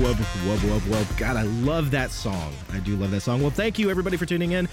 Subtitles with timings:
[0.00, 1.18] wub, wub, wub, wub.
[1.18, 2.54] God, I love that song.
[2.72, 3.42] I do love that song.
[3.42, 4.66] Well, thank you everybody for tuning in.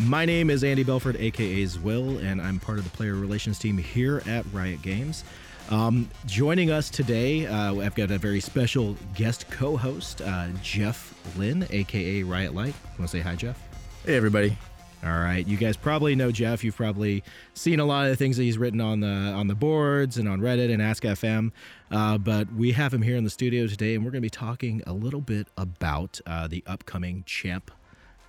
[0.00, 3.76] My name is Andy Belford, aka Will, and I'm part of the player relations team
[3.76, 5.22] here at Riot Games.
[5.68, 11.66] Um, joining us today, uh, I've got a very special guest co-host, uh, Jeff Lin,
[11.68, 12.74] aka Riot Lyte.
[12.98, 13.62] Want to say hi, Jeff?
[14.06, 14.56] Hey, everybody.
[15.02, 16.62] All right, you guys probably know Jeff.
[16.62, 19.54] You've probably seen a lot of the things that he's written on the on the
[19.54, 21.52] boards and on Reddit and Ask FM.
[21.90, 24.30] Uh, but we have him here in the studio today, and we're going to be
[24.30, 27.70] talking a little bit about uh, the upcoming Champ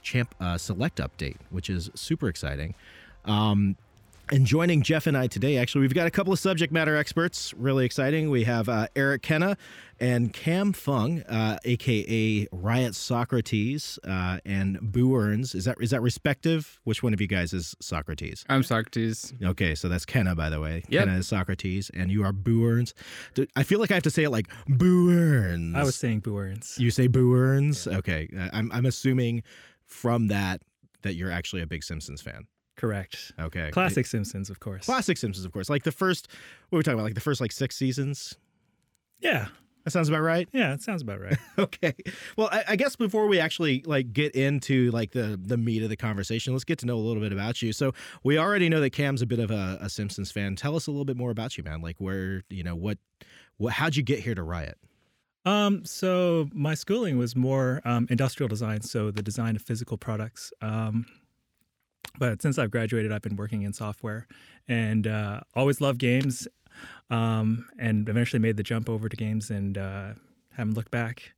[0.02, 2.74] Champ uh, Select update, which is super exciting.
[3.26, 3.76] Um,
[4.32, 7.54] and joining Jeff and I today, actually, we've got a couple of subject matter experts.
[7.54, 8.30] Really exciting.
[8.30, 9.58] We have uh, Eric Kenna
[10.00, 15.54] and Cam Fung, uh, aka Riot Socrates, uh, and Boo Earns.
[15.54, 16.80] Is that is that respective?
[16.86, 18.46] Which one of you guys is Socrates?
[18.50, 19.34] I'm Socrates.
[19.44, 20.84] Okay, so that's Kenna, by the way.
[20.88, 21.06] Yep.
[21.06, 22.94] Kenna is Socrates, and you are Boo Earns.
[23.56, 25.76] I feel like I have to say it like Boo Earns.
[25.76, 26.80] I was saying Booerns.
[26.80, 27.86] You say Boo Earns?
[27.86, 29.44] Okay, uh, I'm I'm assuming
[29.86, 30.62] from that
[31.02, 32.48] that you're actually a big Simpsons fan.
[32.82, 33.32] Correct.
[33.40, 34.88] Okay, Classic Simpsons, of course.
[34.88, 35.70] Classic Simpsons, of course.
[35.70, 36.28] Like the first,
[36.70, 37.04] what were we talking about?
[37.04, 38.40] Like the first like six seasons.
[39.20, 39.50] Yeah.
[39.84, 40.50] That sounds about right.
[40.52, 41.38] Yeah, it sounds about right.
[41.60, 41.94] Okay.
[42.38, 45.90] Well, I, I guess before we actually like get into like the the meat of
[45.90, 47.72] the conversation, let's get to know a little bit about you.
[47.72, 50.56] So we already know that Cam's a bit of a, a Simpsons fan.
[50.56, 51.82] Tell us a little bit more about you, man.
[51.82, 52.98] Like where you know what,
[53.58, 54.80] what how'd you get here to Riot?
[55.46, 60.52] um, so my schooling was more um, industrial design, so the design of physical products.
[60.64, 61.06] Um,
[62.18, 64.28] but since I've graduated, I've been working in software
[64.68, 66.48] and uh, always loved games.
[67.10, 70.14] Um, and eventually made the jump over to games and uh,
[70.54, 71.34] haven't looked back.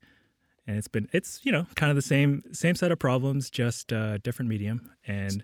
[0.67, 3.91] And it's been it's you know kind of the same same set of problems, just
[3.91, 4.91] uh, different medium.
[5.07, 5.44] And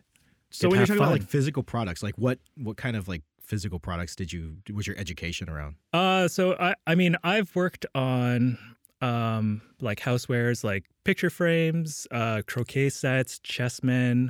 [0.51, 3.79] So when you're talking about like physical products, like what what kind of like physical
[3.79, 5.75] products did you was your education around?
[5.91, 8.57] Uh, so I, I mean, I've worked on
[9.01, 14.29] um like housewares, like picture frames, uh, croquet sets, chessmen,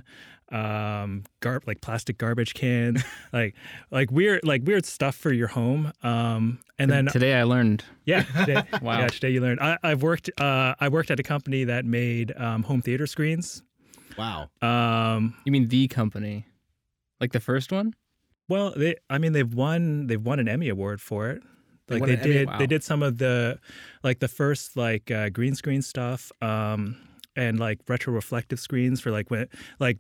[0.52, 3.56] um, gar- like plastic garbage cans, like
[3.92, 5.92] like weird like weird stuff for your home.
[6.04, 7.84] Um, and then today I learned.
[8.06, 9.00] yeah, today, Wow.
[9.00, 9.60] yeah, today you learned.
[9.60, 13.62] I, I've worked uh I worked at a company that made um, home theater screens.
[14.18, 14.50] Wow.
[14.62, 16.46] Um, You mean the company,
[17.22, 17.94] like the first one?
[18.48, 21.44] Well, they I mean they've won they've won an Emmy award for it.
[21.90, 22.58] Like won they did Wow.
[22.58, 23.60] they did some of the
[24.04, 26.98] like the first like uh, green screen stuff um
[27.36, 29.48] and like retro reflective screens for like when
[29.80, 30.00] like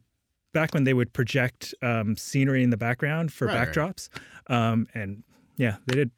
[0.53, 3.67] back when they would project um scenery in the background for Right, right.
[3.69, 4.09] backdrops.
[4.47, 5.23] Um and
[5.57, 6.11] yeah, they did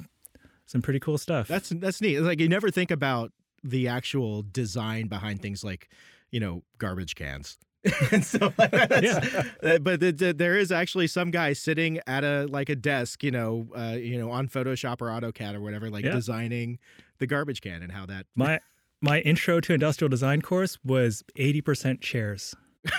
[0.66, 1.47] some pretty cool stuff.
[1.47, 2.16] That's that's neat.
[2.16, 3.31] It's like you never think about
[3.64, 5.90] the actual design behind things like,
[6.31, 7.58] you know, garbage cans.
[8.12, 8.72] and so like,
[9.02, 9.44] Yeah.
[9.64, 13.24] uh, but the, the, there is actually some guy sitting at a like a desk,
[13.24, 16.12] you know, uh, you know, on Photoshop or AutoCAD or whatever, like Yeah.
[16.12, 16.78] designing
[17.18, 18.28] the garbage can and how that.
[18.36, 18.59] my
[19.02, 22.56] my intro to industrial design course was 80% chairs.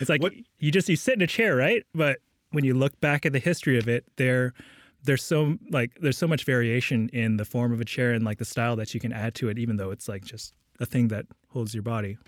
[0.00, 1.84] it's like What- you just you sit in a chair, right?
[1.94, 2.18] But
[2.50, 4.52] when you look back at the history of it, there
[5.04, 8.38] there's so like there's so much variation in the form of a chair and like
[8.38, 11.08] the style that you can add to it even though it's like just a thing
[11.08, 12.18] that holds your body.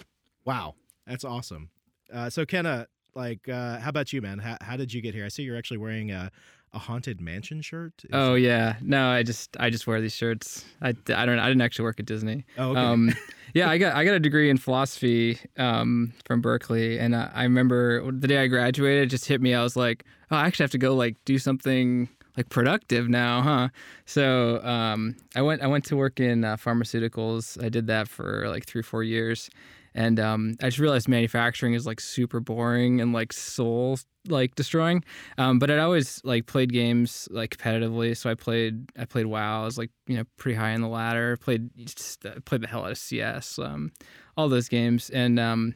[0.44, 0.74] Wow,
[1.06, 1.70] that's awesome.
[2.12, 4.38] Uh, so Kenna, like, uh, how about you, man?
[4.38, 5.24] How, how did you get here?
[5.24, 6.30] I see you're actually wearing a,
[6.74, 7.92] a haunted mansion shirt.
[8.04, 8.76] Is- Oh yeah.
[8.80, 10.64] No, I just I just wear these shirts.
[10.80, 12.44] I, I don't I didn't actually work at Disney.
[12.58, 12.80] Oh, okay.
[12.80, 13.12] Um,
[13.54, 17.42] yeah, I got I got a degree in philosophy um, from Berkeley, and I, I
[17.44, 19.54] remember the day I graduated, it just hit me.
[19.54, 23.42] I was like, oh, I actually have to go like do something like productive now,
[23.42, 23.68] huh?
[24.06, 27.62] So um, I went I went to work in uh, pharmaceuticals.
[27.62, 29.50] I did that for like three four years,
[29.94, 33.98] and um, I just realized manufacturing is like super boring and like soul
[34.28, 35.04] like destroying.
[35.38, 39.62] Um, but I'd always like played games like competitively, so I played I played WoW.
[39.62, 41.36] I was like you know pretty high in the ladder.
[41.36, 43.92] Played just, uh, played the hell out of CS, um,
[44.36, 45.74] all those games, and um,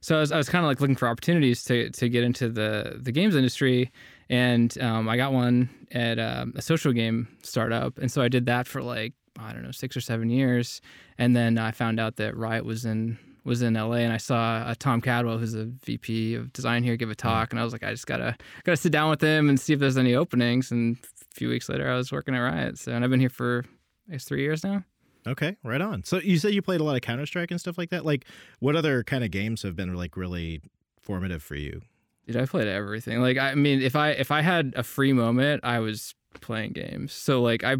[0.00, 2.48] so I was, I was kind of like looking for opportunities to to get into
[2.48, 3.90] the the games industry,
[4.28, 8.46] and um, I got one at um, a social game startup, and so I did
[8.46, 10.80] that for like I don't know six or seven years,
[11.18, 14.64] and then I found out that Riot was in was in LA, and I saw
[14.66, 17.72] uh, Tom Cadwell, who's a VP of design here, give a talk, and I was
[17.72, 20.70] like, I just gotta gotta sit down with him and see if there's any openings.
[20.70, 23.28] And a few weeks later, I was working at Riot, so and I've been here
[23.28, 23.64] for
[24.08, 24.84] I guess three years now.
[25.26, 26.04] Okay, right on.
[26.04, 28.04] So you said you played a lot of Counter Strike and stuff like that.
[28.04, 28.26] Like,
[28.60, 30.60] what other kind of games have been like really
[31.00, 31.80] formative for you?
[32.26, 33.20] Dude, I played everything.
[33.20, 37.12] Like, I mean, if I if I had a free moment, I was playing games.
[37.12, 37.76] So like, I,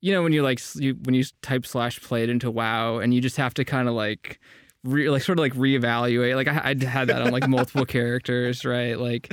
[0.00, 3.20] you know, when you like you when you type slash played into WoW, and you
[3.20, 4.40] just have to kind of like.
[4.84, 6.34] Re, like sort of like reevaluate.
[6.34, 8.98] Like I, I had that on like multiple characters, right?
[8.98, 9.32] Like,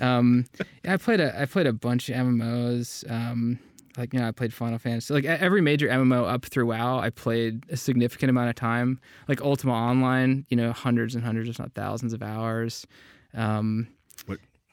[0.00, 0.46] um,
[0.84, 3.08] yeah, I played a I played a bunch of MMOs.
[3.10, 3.58] Um,
[3.98, 5.12] like you know I played Final Fantasy.
[5.12, 8.98] Like every major MMO up through WoW, I played a significant amount of time.
[9.28, 12.86] Like Ultima Online, you know, hundreds and hundreds, if not thousands of hours.
[13.34, 13.88] Um,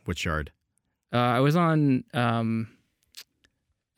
[0.05, 0.51] What shard?
[1.13, 2.67] uh, I was on um,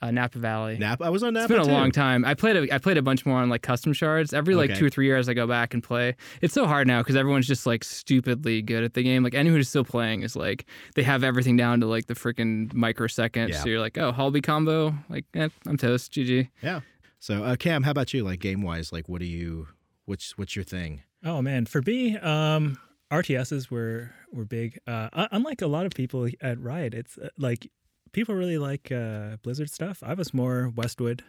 [0.01, 0.77] uh, Napa Valley.
[0.77, 1.03] Napa.
[1.05, 1.45] I was on Napa.
[1.45, 1.71] It's been a too.
[1.71, 2.25] long time.
[2.25, 4.33] I played a, I played a bunch more on like custom shards.
[4.33, 4.79] Every like Okay.
[4.79, 6.15] two or three years, I go back and play.
[6.41, 9.23] It's so hard now because everyone's just like stupidly good at the game.
[9.23, 10.65] Like anyone who's still playing is like
[10.95, 13.49] they have everything down to like the freaking microsecond.
[13.49, 13.59] Yeah.
[13.63, 16.11] So you're like, oh, Halby combo, like eh, I'm toast.
[16.11, 16.49] GG.
[16.61, 16.81] Yeah.
[17.19, 18.23] So, uh, Cam, how about you?
[18.23, 19.67] Like game wise, like what do you?
[20.05, 21.01] What's what's your thing?
[21.23, 22.77] Oh man, for me, um,
[23.11, 24.77] RTSs were were big.
[24.85, 27.71] Uh, unlike a lot of people at Riot, it's uh, like
[28.15, 30.01] people really like uh, Blizzard stuff.
[30.03, 31.23] I was more Westwood,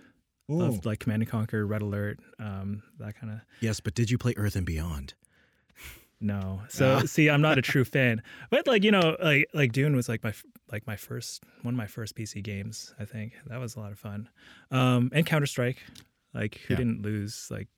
[0.48, 3.40] loved like Command and Conquer, Red Alert, um, that kind of.
[3.60, 5.14] Yes, but did you play Earth and Beyond?
[6.18, 7.00] No, so Ah.
[7.04, 8.22] see, I'm not a true fan.
[8.50, 10.32] But like you know, like like Dune was like my
[10.72, 12.94] like my first one of my first PC games.
[12.98, 14.28] I think that was a lot of fun.
[14.70, 15.82] Um, and Counter Strike,
[16.32, 16.78] like who Yeah.
[16.78, 17.68] didn't lose like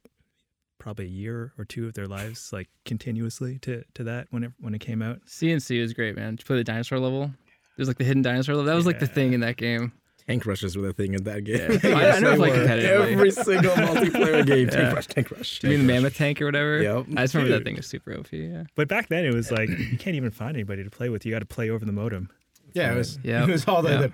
[0.78, 4.52] probably a year or two of their lives like continuously to to that when it
[4.60, 5.19] when it came out.
[5.26, 6.37] CNC was great, man.
[6.37, 7.32] Did you play the dinosaur level?
[7.78, 8.66] There's like the hidden dinosaur level.
[8.66, 9.92] That was like the thing in that game.
[10.26, 11.80] Tank rushes were the thing in that game.
[11.82, 11.90] Yeah.
[11.96, 12.66] I- I never they played were.
[12.66, 13.12] competitively.
[13.12, 14.70] Every single multiplayer game, Yeah.
[14.76, 15.58] tank rush, tank rush.
[15.60, 15.96] Do you mean the rush.
[16.02, 16.82] mammoth tank or whatever?
[16.82, 17.06] Yep.
[17.16, 18.30] I just remember that thing was super OP.
[18.32, 18.64] Yeah.
[18.75, 21.25] But back then it was like you can't even find anybody to play with.
[21.25, 22.28] You got to play over the modem.
[22.75, 23.19] Yeah, it was.
[23.22, 23.44] Yeah.
[23.48, 23.88] It was all the.
[23.90, 24.00] Yeah.
[24.08, 24.12] the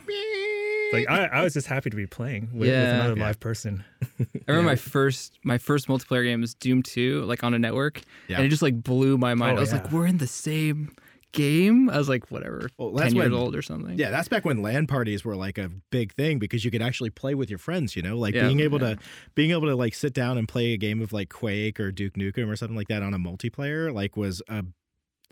[0.92, 3.24] Like I, I was just happy to be playing with, with another Yeah.
[3.24, 3.82] live person.
[4.20, 8.02] I remember my first my first multiplayer game was Doom 2, like on a network,
[8.28, 8.36] Yeah.
[8.36, 9.54] and it just like blew my mind.
[9.54, 9.78] Oh, I was yeah.
[9.82, 10.94] like, "We're in the same
[11.34, 14.28] game." I was like, "Whatever, Well, that's ten years when- old or something." Yeah, that's
[14.28, 17.50] back when LAN parties were like a big thing because you could actually play with
[17.50, 17.94] your friends.
[17.96, 18.94] You know, like Yeah, being able yeah.
[18.94, 18.98] to
[19.34, 22.14] being able to like sit down and play a game of like Quake or Duke
[22.14, 24.64] Nukem or something like that on a multiplayer like was a it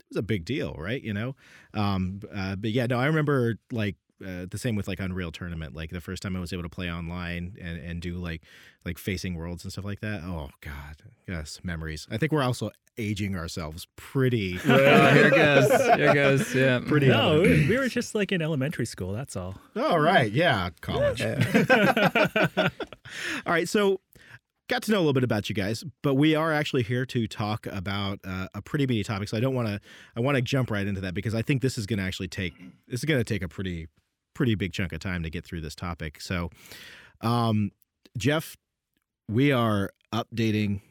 [0.09, 1.01] was a big deal, right?
[1.01, 1.35] You know,
[1.73, 3.95] um, uh, but yeah, no, I remember like.
[4.23, 5.75] Uh, the same with like Unreal Tournament.
[5.75, 8.41] Like the first time I was able to play online and, and do like
[8.85, 10.21] like facing worlds and stuff like that.
[10.23, 12.07] Oh God, yes, memories.
[12.09, 14.59] I think we're also aging ourselves pretty.
[14.65, 15.69] Oh, here goes.
[15.95, 16.55] Here goes.
[16.55, 16.79] Yeah.
[16.85, 19.13] Pretty No, we, we were just like in elementary school.
[19.13, 19.55] That's all.
[19.75, 21.21] All right, yeah, college.
[23.45, 23.99] All right, so
[24.69, 27.27] got to know a little bit about you guys, but we are actually here to
[27.27, 29.29] talk about uh, a pretty meaty topic.
[29.29, 29.79] So I don't want to.
[30.15, 32.27] I want to jump right into that because I think this is going to actually
[32.29, 32.53] take.
[32.87, 33.87] This is going to take a pretty,
[34.33, 36.21] pretty big chunk of time to get through this topic.
[36.21, 36.49] So,
[37.21, 37.71] um,
[38.17, 38.57] Jeff,
[39.29, 40.81] we are updating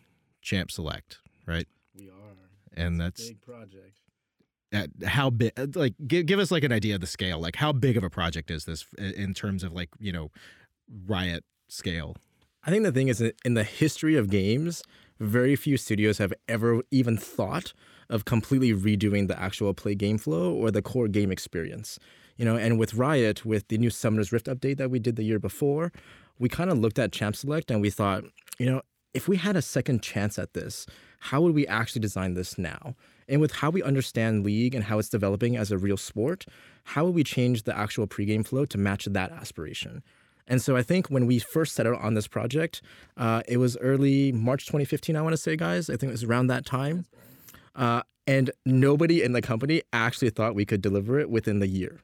[0.42, 1.66] Champ Select, right?
[2.76, 2.86] We are.
[2.86, 3.98] And that's Big project.
[4.72, 7.56] at how big uh, like give, give us like an idea of the scale like
[7.56, 10.30] how big of a project is this in terms of like you know
[11.06, 12.16] riot scale
[12.64, 14.84] I think the thing is, that in the history of games,
[15.18, 17.72] very few studios have ever even thought
[18.08, 21.98] of completely redoing the actual play game flow or the core game experience.
[22.36, 25.24] You know, and with Riot, with the new Summoner's Rift update that we did the
[25.24, 25.92] year before,
[26.38, 28.24] we kind of looked at Champ Select and we thought,
[28.58, 28.82] you know,
[29.14, 30.86] if we had a second chance at this,
[31.18, 32.94] how would we actually design this now?
[33.28, 36.46] And with how we understand League and how it's developing as a real sport,
[36.84, 40.02] how would we change the actual pregame flow to match that aspiration?
[40.48, 42.82] And so I think when we first set out on this project,
[43.16, 45.88] uh, it was early March 2015, I want to say, guys.
[45.88, 47.06] I think it was around that time.
[47.76, 52.00] Uh, and nobody in the company actually thought we could deliver it within the year.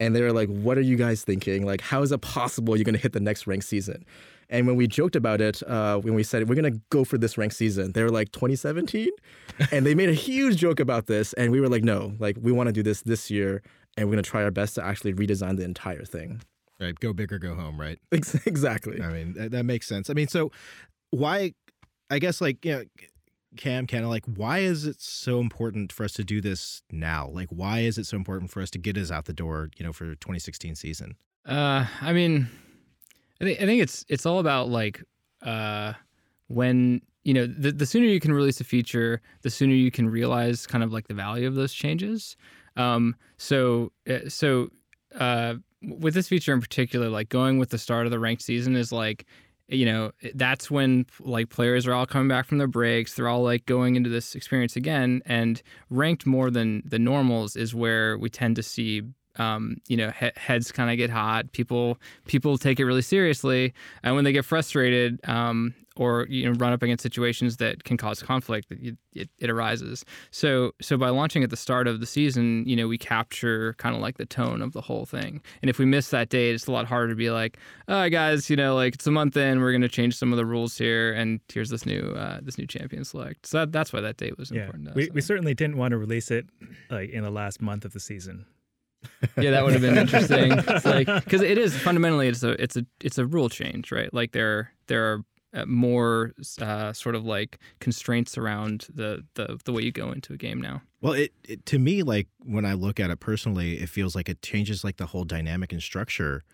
[0.00, 1.66] And they were like, what are you guys thinking?
[1.66, 4.04] Like, how is it possible you're going to hit the next ranked season?
[4.48, 7.18] And when we joked about it, uh, when we said, we're going to go for
[7.18, 9.10] this ranked season, they were like, 2017?
[9.72, 11.32] and they made a huge joke about this.
[11.34, 13.62] And we were like, no, like, we want to do this this year.
[13.96, 16.40] And we're going to try our best to actually redesign the entire thing.
[16.80, 19.02] right go big or go home right Exactly.
[19.02, 20.52] i mean that, that makes sense i mean so
[21.10, 21.52] why
[22.08, 22.84] i guess like you know
[23.56, 27.28] cam kind of like why is it so important for us to do this now
[27.32, 29.84] like why is it so important for us to get us out the door you
[29.84, 32.48] know for 2016 season Uh, I mean,
[33.40, 35.02] I think I think it's it's all about like
[35.42, 35.94] uh,
[36.48, 40.10] when you know the the sooner you can release a feature, the sooner you can
[40.10, 42.36] realize kind of like the value of those changes.
[42.76, 44.68] Um, so uh, so
[45.18, 48.76] uh, with this feature in particular, like going with the start of the ranked season
[48.76, 49.24] is like
[49.68, 53.14] you know that's when like players are all coming back from their breaks.
[53.14, 55.22] They're all like going into this experience again.
[55.26, 59.02] And ranked more than the normals is where we tend to see
[59.38, 63.72] um, you know he- heads kind of get hot people people take it really seriously
[64.02, 67.96] and when they get frustrated um, or you know run up against situations that can
[67.96, 70.04] cause conflict it, it, it arises.
[70.30, 73.96] So so by launching at the start of the season you know we capture kind
[73.96, 75.42] of like the tone of the whole thing.
[75.60, 78.48] And if we miss that date it's a lot harder to be like oh guys
[78.48, 80.78] you know like it's a month in we're going to change some of the rules
[80.78, 83.46] here and here's this new uh, this new champion select.
[83.46, 85.78] So that, that's why that date was Yeah, important to us, we, we certainly didn't
[85.78, 86.46] want to release it
[86.90, 88.46] like in the last month of the season.
[89.38, 90.52] Yeah, that would have been interesting.
[90.52, 94.12] It's like because it is fundamentally it's a it's a it's a rule change, right?
[94.12, 95.24] Like there there are
[95.54, 100.32] uh, more uh, sort of like constraints around the, the the way you go into
[100.32, 100.82] a game now.
[101.00, 104.28] Well, it, it to me like when I look at it personally, it feels like
[104.28, 106.44] it changes like the whole dynamic and structure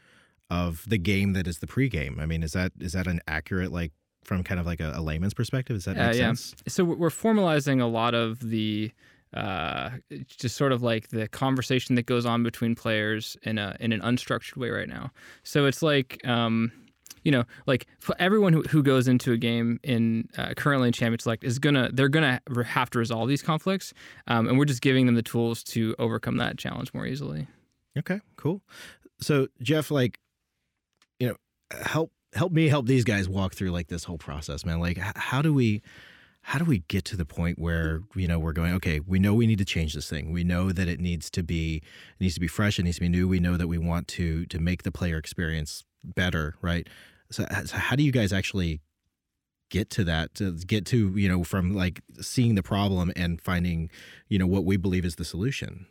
[0.51, 2.21] of the game that is the pregame.
[2.21, 5.03] I mean, is that is that an accurate like from kind of like a, a
[5.03, 5.77] layman's perspective?
[5.77, 6.13] Is that make Uh, yeah.
[6.29, 6.55] sense?
[6.69, 8.93] So we're formalizing a lot of the
[9.35, 9.91] uh,
[10.29, 14.01] just sort of like the conversation that goes on between players in a in an
[14.01, 15.11] unstructured way right now.
[15.43, 16.27] So it's like.
[16.27, 16.73] Um,
[17.23, 20.93] you know, like for everyone who, who goes into a game in uh, currently in
[20.93, 23.95] Champion Select is gonna they're gonna have to resolve these conflicts,
[24.27, 27.47] um, and we're just giving them the tools to overcome that challenge more easily.
[27.99, 28.61] Okay, cool.
[29.21, 30.19] So Jeff, like,
[31.19, 31.37] you know,
[31.83, 34.79] help help me help these guys walk through like this whole process, man.
[34.79, 35.81] Like, how do we
[36.47, 38.75] how do we get to the point where you know we're going?
[38.75, 40.31] Okay, we know we need to change this thing.
[40.31, 42.79] We know that it needs to be it needs to be fresh.
[42.79, 43.27] It needs to be new.
[43.27, 46.87] We know that we want to to make the player experience better, right?
[47.31, 48.83] So, so how do you guys actually
[49.71, 53.91] get to that to get to you know from like seeing the problem and finding
[54.29, 55.87] you know what we believe is the solution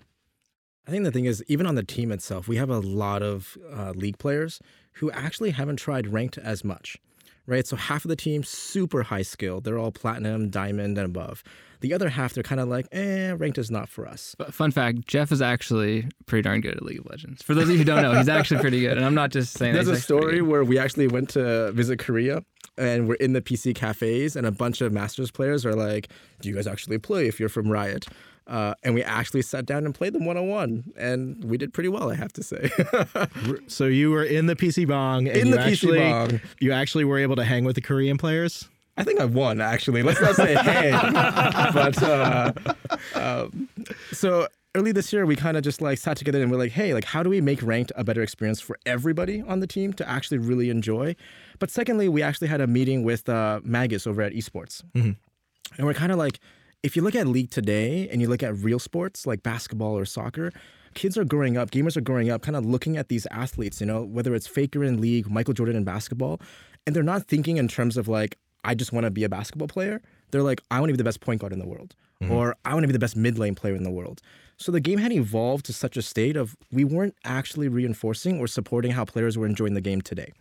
[0.86, 3.58] I think the thing is, even on the team itself, we have a lot of
[3.72, 4.60] uh, league players
[4.96, 6.98] who actually haven't tried ranked as much,
[7.48, 7.66] right?
[7.68, 11.44] So half of the team super high skill, they're all platinum, diamond, and above.
[11.82, 14.36] The other half, they're kind of like, eh, ranked is not for us.
[14.38, 17.42] But fun fact: Jeff is actually pretty darn good at League of Legends.
[17.42, 19.58] For those of you who don't know, he's actually pretty good, and I'm not just
[19.58, 19.74] saying.
[19.74, 19.86] That.
[19.86, 22.44] There's a he's actually pretty story where we actually went to visit Korea
[22.78, 26.10] and we're in the PC cafes, and a bunch of Masters players are like,
[26.42, 28.08] Do you guys actually play if you're from Riot?
[28.46, 31.74] Uh, and we actually sat down and played them one on one, and we did
[31.74, 32.70] pretty well, I have to say.
[33.68, 36.42] So you were in the PC Bang, and In you the PC actually, Bong.
[36.60, 38.70] You actually were able to hang with the Korean players.
[38.98, 40.04] I think I won, actually.
[40.04, 40.92] Let's not say hey.
[41.74, 42.54] but uh,
[43.16, 43.70] um,
[44.12, 46.94] so early this year, we kind of just like sat together and we're like, hey,
[46.94, 50.08] like, how do we make ranked a better experience for everybody on the team to
[50.08, 51.16] actually really enjoy?
[51.60, 54.84] But secondly, we actually had a meeting with uh, Magus over at esports.
[55.78, 56.40] And we're kind of like,
[56.84, 60.06] if you look at League today and you look at real sports like basketball or
[60.06, 60.52] soccer,
[60.94, 63.88] kids are growing up, gamers are growing up, kind of looking at these athletes, you
[63.88, 66.42] know, whether it's Faker in League, Michael Jordan in basketball,
[66.86, 69.70] and they're not thinking in terms of like, I just want to be a basketball
[69.70, 70.02] player.
[70.32, 72.34] They're like, I want to be the best point guard in the world, mm-hmm.
[72.34, 74.22] or I want to be the best mid lane player in the world.
[74.58, 78.48] So the game had evolved to such a state of we weren't actually reinforcing or
[78.48, 80.34] supporting how players were enjoying the game today.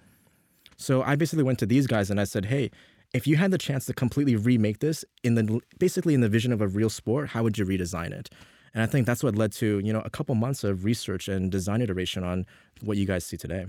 [0.76, 2.70] So I basically went to these guys and I said, "Hey,
[3.14, 6.52] if you had the chance to completely remake this in the basically in the vision
[6.52, 8.30] of a real sport, how would you redesign it?"
[8.74, 11.50] And I think that's what led to you know a couple months of research and
[11.50, 12.46] design iteration on
[12.80, 13.66] what you guys see today.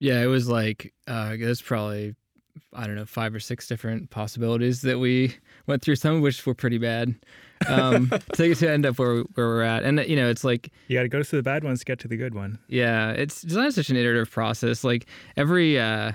[0.00, 2.14] Yeah, it was like uh, there's probably
[2.72, 5.96] I don't know five or six different possibilities that we went through.
[5.96, 7.14] Some of which were pretty bad.
[7.68, 10.98] Um, to, to end up where where we're at, and you know, it's like You
[10.98, 12.58] got to go through the bad ones to get to the good one.
[12.68, 14.84] yeah, it's design is such an iterative process.
[14.84, 15.06] Like
[15.36, 16.12] every uh,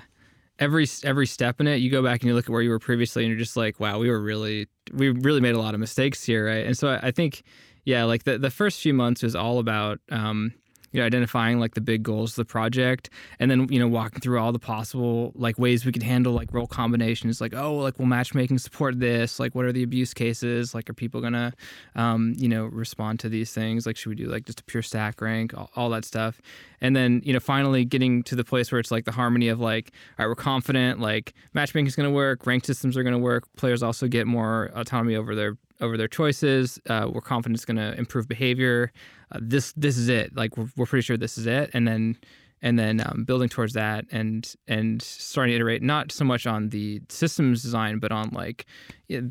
[0.62, 2.80] every every step in it, you go back and you look at where you were
[2.80, 5.80] previously, and you're just like, wow, we were really we really made a lot of
[5.80, 6.66] mistakes here, right?
[6.66, 7.44] And so I, I think,
[7.84, 10.00] yeah, like the the first few months was all about.
[10.10, 10.54] Um,
[10.92, 14.20] you know, identifying like the big goals of the project, and then you know walking
[14.20, 17.42] through all the possible like ways we could handle like role combinations.
[17.42, 19.40] Like, oh, like will matchmaking support this?
[19.40, 20.76] Like, what are the abuse cases?
[20.76, 21.54] Like, are people gonna,
[21.96, 23.86] um, you know, respond to these things?
[23.86, 26.42] Like, should we do like just a pure stack rank, all, all that stuff?
[26.82, 29.60] And then you know, finally getting to the place where it's like the harmony of
[29.60, 31.00] like, all right, we're confident.
[31.00, 32.46] Like, matchmaking is gonna work.
[32.46, 33.44] Ranked systems are gonna work.
[33.56, 36.80] Players also get more autonomy over their over their choices.
[36.88, 38.92] Uh, we're confident it's going to improve behavior.
[39.32, 40.36] Uh, this this is it.
[40.36, 41.70] Like we're, we're pretty sure this is it.
[41.74, 42.18] And then
[42.64, 46.70] and then um, building towards that and and starting to iterate not so much on
[46.70, 48.66] the systems design, but on like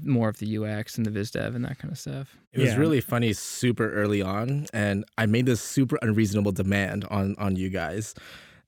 [0.02, 2.37] more of the UX and the biz dev and that kind of stuff.
[2.52, 2.76] It was Yeah.
[2.78, 7.71] really funny super early on, and I made this super unreasonable demand on on you
[7.71, 8.14] guys.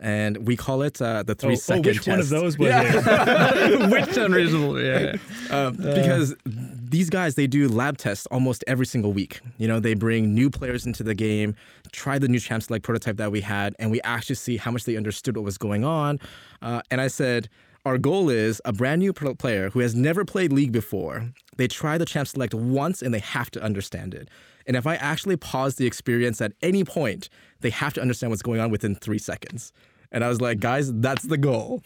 [0.02, 3.52] And we call it uh, the three oh, second which one of those was Yeah.
[3.54, 3.90] it?
[3.90, 4.82] Which unreasonable?
[4.82, 5.14] Yeah.
[5.49, 9.38] Um, because these guys they do lab tests almost every single week.
[9.59, 11.54] You know, they bring new players into the game,
[11.92, 14.85] try the new champs like prototype that we had, and we actually see how much
[14.87, 16.18] they understood what was going on.
[16.61, 17.49] Uh, and I said.
[17.85, 21.32] Our goal is a brand new player who has never played League before.
[21.56, 24.28] They try the champ select once and they have to understand it.
[24.68, 27.28] And if I actually pause the experience at any point,
[27.61, 29.73] they have to understand what's going on within three seconds.
[30.12, 31.83] And I was like, guys, that's the goal.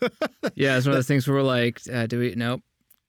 [0.54, 2.34] yeah, it's one of those things where we're like, uh, do we?
[2.34, 2.60] Nope,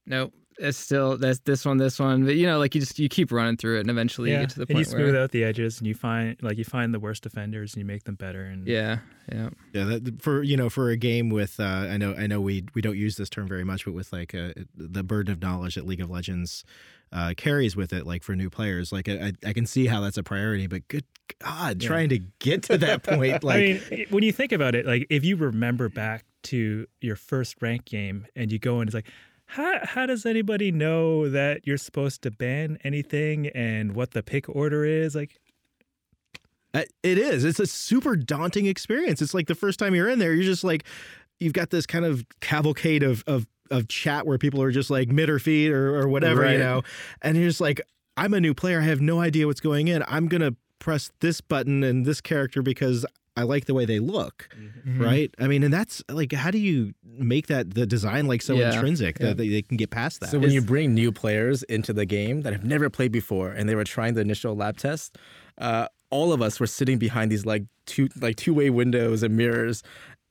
[0.05, 0.31] nope.
[0.60, 2.25] It's still that's this one, this one.
[2.25, 4.50] But you know, like you just you keep running through it, and eventually you get
[4.50, 6.63] to the and point you smooth where out the edges, and you find like you
[6.63, 8.43] find the worst offenders, and you make them better.
[8.43, 9.00] And yeah,
[9.31, 9.50] yeah.
[9.74, 12.65] Yeah, that, for you know, for a game with, uh, I know, I know, we
[12.75, 15.74] we don't use this term very much, but with like uh the burden of knowledge
[15.74, 16.63] that League of Legends
[17.12, 20.17] uh, carries with it, like for new players, like I, I can see how that's
[20.17, 20.67] a priority.
[20.67, 21.05] But good
[21.39, 23.44] God, trying to get to that point.
[23.44, 27.15] Like, I mean, when you think about it, like if you remember back to your
[27.15, 29.10] first rank game and you go and it's like,
[29.46, 34.48] how how does anybody know that you're supposed to ban anything and what the pick
[34.50, 35.15] order is?
[35.15, 35.39] Like,
[36.74, 37.44] Uh, It is.
[37.44, 39.22] It's a super daunting experience.
[39.22, 40.84] It's like the first time you're in there, you're just like,
[41.39, 45.10] you've got this kind of cavalcade of of of chat where people are just like
[45.10, 46.82] mid or feed or, or whatever, you know,
[47.22, 47.82] and you're just like,
[48.18, 48.80] I'm a new player.
[48.80, 50.03] I have no idea what's going in.
[50.08, 54.49] I'm gonna press this button and this character because I like the way they look,
[54.55, 55.01] Mm-hmm.
[55.01, 55.33] right?
[55.39, 58.73] I mean, and that's like, how do you make that the design like so Yeah.
[58.73, 59.27] intrinsic Yeah.
[59.27, 60.29] that they, they can get past that?
[60.29, 63.67] So when you bring new players into the game that have never played before and
[63.67, 65.17] they were trying the initial lab test,
[65.57, 69.35] uh, all of us were sitting behind these like two like two way windows and
[69.35, 69.81] mirrors,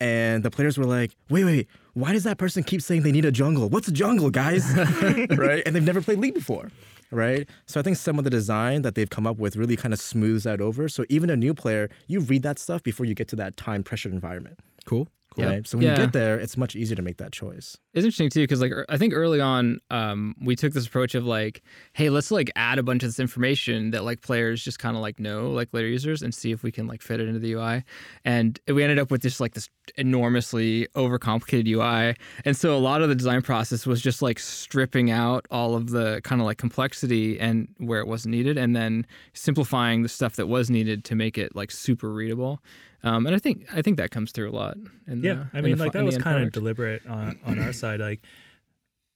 [0.00, 3.24] and the players were like, "Wait, wait, why does that person keep saying they need
[3.24, 3.68] a jungle?
[3.68, 4.64] What's a jungle, guys?"
[5.30, 5.62] right?
[5.66, 6.70] And they've never played League before.
[7.12, 9.92] Right, so I think some of the design that they've come up with really kind
[9.92, 10.88] of smooths that over.
[10.88, 13.82] So even a new player, you read that stuff before you get to that time
[13.82, 14.58] pressured environment.
[14.86, 15.08] cool.
[15.34, 15.46] Cool.
[15.46, 15.92] Right, so when Yeah.
[15.98, 17.78] you get there, it's much easier to make that choice.
[17.94, 21.24] It's interesting too because like I think early on um, we took this approach of
[21.24, 21.62] like,
[21.94, 25.00] hey, let's like add a bunch of this information that like players just kind of
[25.00, 27.52] like know like later users and see if we can like fit it into the
[27.54, 27.82] UI,
[28.26, 33.00] and we ended up with just like this enormously overcomplicated UI, and so a lot
[33.02, 36.58] of the design process was just like stripping out all of the kind of like
[36.58, 41.14] complexity and where it wasn't needed, and then simplifying the stuff that was needed to
[41.14, 42.60] make it like super readable.
[43.04, 44.76] Um, and I think I think that comes through a lot.
[45.08, 47.72] Yeah, the, I mean, the, like fi- that was kind of deliberate on on our
[47.72, 48.00] side.
[48.00, 48.20] Like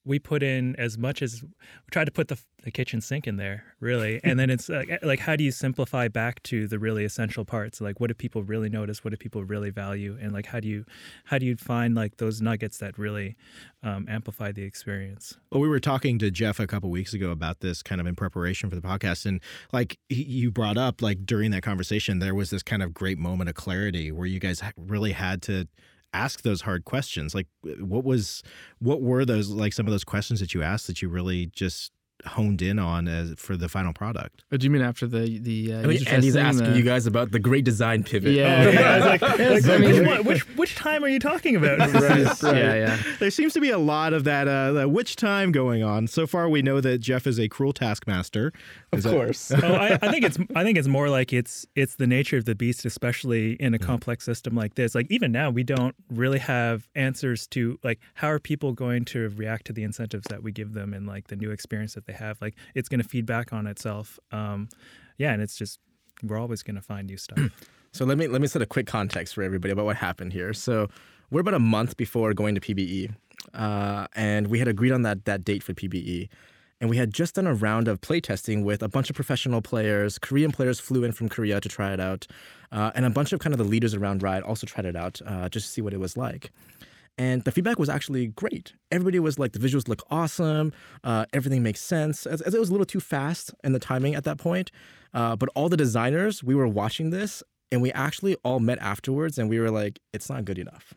[0.07, 1.49] we put in as much as we
[1.91, 5.19] tried to put the, the kitchen sink in there, really, and then it's like, like
[5.19, 7.81] how do you simplify back to the really essential parts?
[7.81, 9.05] Like what do people really notice?
[9.05, 10.17] What do people really value?
[10.21, 10.85] And like how do you
[11.25, 13.37] how do you find like those nuggets that really
[13.83, 15.37] um, amplify the experience?
[15.51, 18.15] Well, we were talking to Jeff a couple weeks ago about this kind of in
[18.15, 19.41] preparation for the podcast, and
[19.73, 23.19] like he, you brought up, like during that conversation, there was this kind of great
[23.19, 25.67] moment of clarity where you guys really had to
[26.13, 27.35] ask those hard questions.
[27.35, 28.43] Like, what was,
[28.79, 31.93] what were those like some of those questions that you asked that you really just
[32.27, 34.45] honed in on as for the final product?
[34.49, 35.73] What do you mean after the the?
[35.75, 38.33] Uh, I mean, and he's asking the- you guys about the great design pivot.
[38.35, 38.81] Yeah, Oh, yeah.
[38.81, 41.79] I was like, like, I mean- which, one- which which time are you talking about?
[42.57, 43.03] Yeah, yeah.
[43.19, 46.07] There seems to be a lot of that, uh, that which time going on.
[46.07, 48.53] So far, we know that Jeff is a cruel taskmaster.
[48.93, 49.51] of Is that- course.
[49.53, 52.45] oh, I, I think it's I think it's more like it's it's the nature of
[52.45, 54.95] the beast, especially in a complex system like this.
[54.95, 59.29] Like even now, we don't really have answers to like how are people going to
[59.31, 62.13] react to the incentives that we give them and like the new experience that they
[62.17, 62.41] have.
[62.41, 64.19] Like it's going to feed back on itself.
[64.33, 64.69] Um,
[65.19, 65.81] yeah, and it's just
[66.23, 67.39] we're always going to find new stuff.
[67.97, 70.53] So let me let me set a quick context for everybody about what happened here.
[70.53, 70.89] So
[71.31, 73.15] we're about a month before going to PBE,
[73.55, 76.29] uh, and we had agreed on that that date for PBE,
[76.79, 80.19] and we had just done a round of playtesting with a bunch of professional players.
[80.19, 82.27] Korean players flew in from Korea to try it out,
[82.71, 85.23] uh, and a bunch of kind of the leaders around Riot also tried it out
[85.25, 86.51] uh, just to see what it was like.
[87.19, 88.75] And the feedback was actually great.
[88.91, 90.73] Everybody was like, the visuals look awesome.
[91.03, 92.27] Uh, everything makes sense.
[92.27, 94.71] As, as it was a little too fast in the timing at that point.
[95.15, 99.39] Uh, but all the designers, we were watching this and we actually all met afterwards
[99.39, 100.95] and we were like, it's not good enough.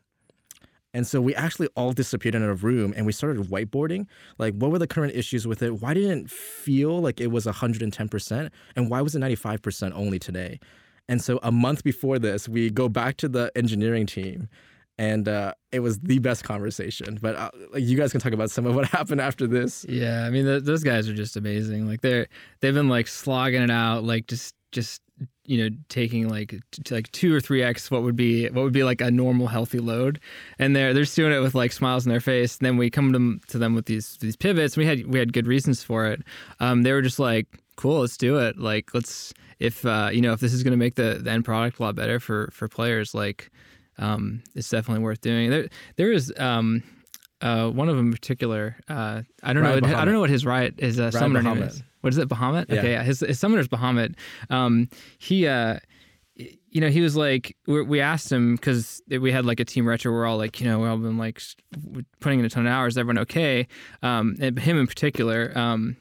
[0.93, 4.07] And so we actually all disappeared in a room and we started whiteboarding.
[4.39, 5.81] Like, what were the current issues with it?
[5.81, 8.49] Why didn't it feel like it was 110%?
[8.75, 10.59] And why was it 95% only today?
[11.07, 14.49] And so a month before this, we go back to the engineering team
[14.99, 17.17] and uh, it was the best conversation.
[17.21, 19.85] But uh, like, you guys can talk about some of what happened after this.
[19.87, 21.87] Yeah, I mean, th those guys are just amazing.
[21.87, 22.27] Like they're
[22.59, 25.01] they've been like slogging it out, like just just
[25.45, 28.73] you know taking like t- like two or three x what would be what would
[28.73, 30.19] be like a normal healthy load,
[30.59, 32.57] and they're they're just doing it with like smiles on their face.
[32.57, 34.75] And then we come to them, to them with these these pivots.
[34.75, 36.21] We had we had good reasons for it.
[36.59, 38.57] Um, they were just like, cool, let's do it.
[38.57, 41.45] Like let's if uh, you know if this is going to make the, the end
[41.45, 43.49] product a lot better for for players, like
[43.99, 45.49] um, it's definitely worth doing.
[45.49, 46.33] There there is.
[46.37, 46.83] Um,
[47.41, 49.95] uh, one of them in particular, uh, I don't Riot know.
[49.95, 51.81] I don't know what his riot his uh, summoner name is.
[52.01, 52.27] What is it?
[52.27, 52.65] Bahamut.
[52.69, 52.79] Yeah.
[52.79, 53.03] Okay, yeah.
[53.03, 54.15] His, his summoner's Bahamut.
[54.49, 55.79] Um, he, uh,
[56.35, 59.87] you know, he was like, we, we asked him because we had like a team
[59.87, 60.11] retro.
[60.11, 61.41] We're all like, you know, we've all been like
[62.19, 62.97] putting in a ton of hours.
[62.97, 63.67] Everyone okay?
[64.01, 65.57] Um, and him in particular.
[65.57, 65.97] Um,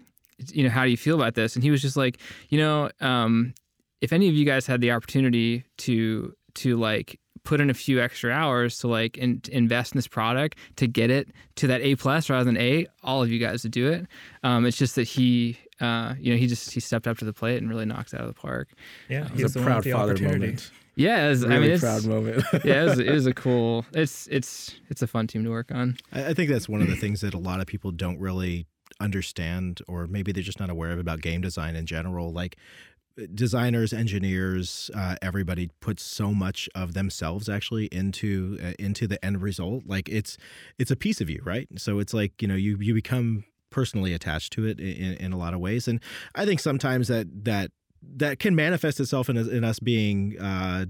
[0.53, 1.57] you know, how do you feel about this?
[1.57, 3.55] And he was just like, you know, um,
[4.01, 7.99] if any of you guys had the opportunity to to like put in a few
[7.99, 11.97] extra hours to like in, invest in this product to get it to that A
[11.97, 14.07] plus rather than A, all of you guys would do it.
[14.43, 17.33] Um, it's just that he, uh, you know, he just he stepped up to the
[17.33, 18.69] plate and really knocked it out of the park.
[19.09, 20.71] Yeah, It he's the a proud the father moment.
[20.95, 22.45] Yeah, it was, Really I mean, it's, a proud moment.
[22.65, 23.87] yeah, it was, it was a cool.
[23.95, 25.97] It's it's it's a fun team to work on.
[26.13, 28.67] I I think that's one of the things that a lot of people don't really
[29.01, 32.31] understand, or maybe they're just not aware of about game design in general.
[32.31, 32.59] Like
[33.35, 39.43] designers, engineers, uh, everybody puts so much of themselves actually into uh, into the end
[39.43, 39.85] result.
[39.87, 40.37] Like it's
[40.79, 41.69] it's a piece of you, right?
[41.77, 45.37] So it's like you know you you become personally attached to it in, in a
[45.37, 46.01] lot of ways, and
[46.35, 47.71] I think sometimes that that
[48.17, 50.87] that can manifest itself in, in us being uh,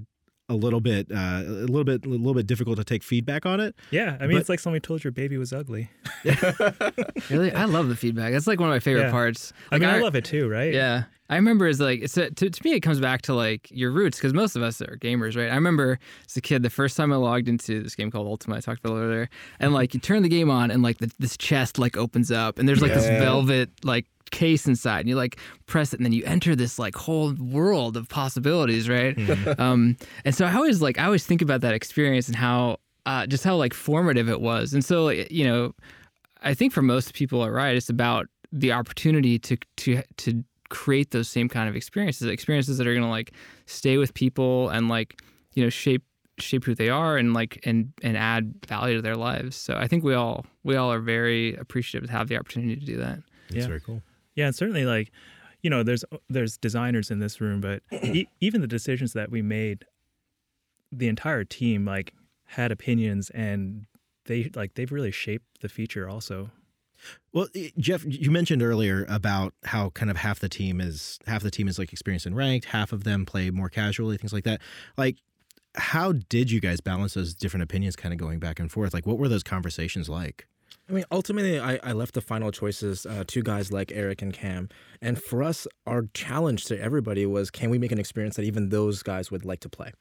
[0.50, 3.60] a little bit, uh, a little bit, a little bit difficult to take feedback on
[3.60, 3.74] it.
[3.90, 5.90] Yeah, I mean, But- it's like somebody told your baby was ugly.
[7.30, 8.32] Really, I love the feedback.
[8.32, 9.10] That's like one of my favorite Yeah.
[9.10, 9.52] parts.
[9.70, 10.72] I mean, I love it too, right?
[10.72, 11.04] Yeah.
[11.30, 13.90] I remember as like it's a, to, to me it comes back to like your
[13.90, 15.50] roots because most of us are gamers, right?
[15.50, 18.56] I remember as a kid the first time I logged into this game called Ultima,
[18.56, 19.28] I talked about it earlier,
[19.60, 22.58] and like you turn the game on and like the, this chest like opens up
[22.58, 26.12] and there's like this velvet like case inside and you like press it and then
[26.12, 29.16] you enter this like whole world of possibilities, right?
[29.58, 33.26] um, and so I always like I always think about that experience and how uh,
[33.26, 35.74] just how like formative it was, and so you know
[36.42, 41.10] I think for most people at Riot, it's about the opportunity to to to create
[41.12, 43.32] those same kind of experiences, experiences that are going to like
[43.66, 45.20] stay with people and like
[45.54, 46.02] you know shape
[46.38, 49.56] shape who they are and like and and add value to their lives.
[49.56, 52.84] So I think we all we all are very appreciative to have the opportunity to
[52.86, 53.20] do that.
[53.48, 53.66] It's Yeah.
[53.68, 54.02] very cool.
[54.38, 55.10] Yeah, and certainly like,
[55.62, 59.42] you know, there's there's designers in this room, but e- even the decisions that we
[59.42, 59.84] made,
[60.92, 63.86] the entire team like had opinions and
[64.26, 66.52] they like they've really shaped the feature also.
[67.32, 71.42] Well, eh, Jeff, you mentioned earlier about how kind of half the team is half
[71.42, 74.44] the team is like experienced and ranked, half of them play more casually, things like
[74.44, 74.60] that.
[74.96, 75.16] Like,
[75.74, 78.94] how did you guys balance those different opinions, kind of going back and forth?
[78.94, 80.46] Like, what were those conversations like?
[80.88, 84.32] I mean, ultimately, I, I left the final choices uh, to guys like Eric and
[84.32, 84.70] Cam.
[85.02, 88.70] And for us, our challenge to everybody was can we make an experience that even
[88.70, 89.92] those guys would like to play?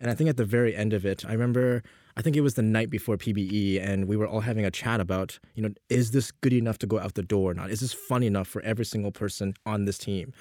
[0.00, 1.82] And I think at the very end of it, I remember,
[2.16, 5.00] I think it was the night before PBE, and we were all having a chat
[5.00, 7.70] about, you know, is this good enough to go out the door or not?
[7.70, 10.32] Is this fun enough for every single person on this team?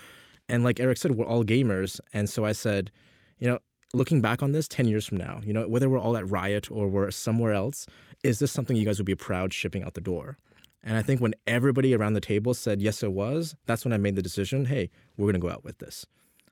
[0.50, 2.00] And like Eric said, we're all gamers.
[2.14, 2.92] And so I said,
[3.40, 3.60] you know,
[3.94, 6.72] looking back on this 10 years from now, you know, whether we're all at Riot
[6.72, 7.86] or we're somewhere else,
[8.24, 10.38] is this something you guys would be proud shipping out the door?
[10.84, 13.98] And I think when everybody around the table said yes, it was, that's when I
[13.98, 14.66] made the decision.
[14.66, 16.06] Hey, we're gonna go out with this.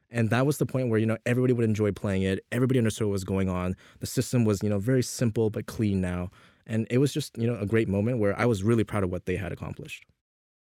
[0.09, 2.45] And that was the point where you know everybody would enjoy playing it.
[2.51, 3.75] Everybody understood what was going on.
[3.99, 6.29] The system was you know very simple but clean now,
[6.67, 9.09] and it was just you know a great moment where I was really proud of
[9.09, 10.05] what they had accomplished.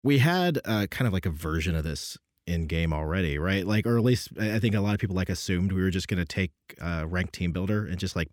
[0.02, 3.65] We had uh, kind of like a version of this in game already, right?
[3.65, 5.89] Like, or at least I I think a lot of people like assumed we were
[5.91, 6.51] just going to take
[6.82, 8.29] uh, ranked team builder and just like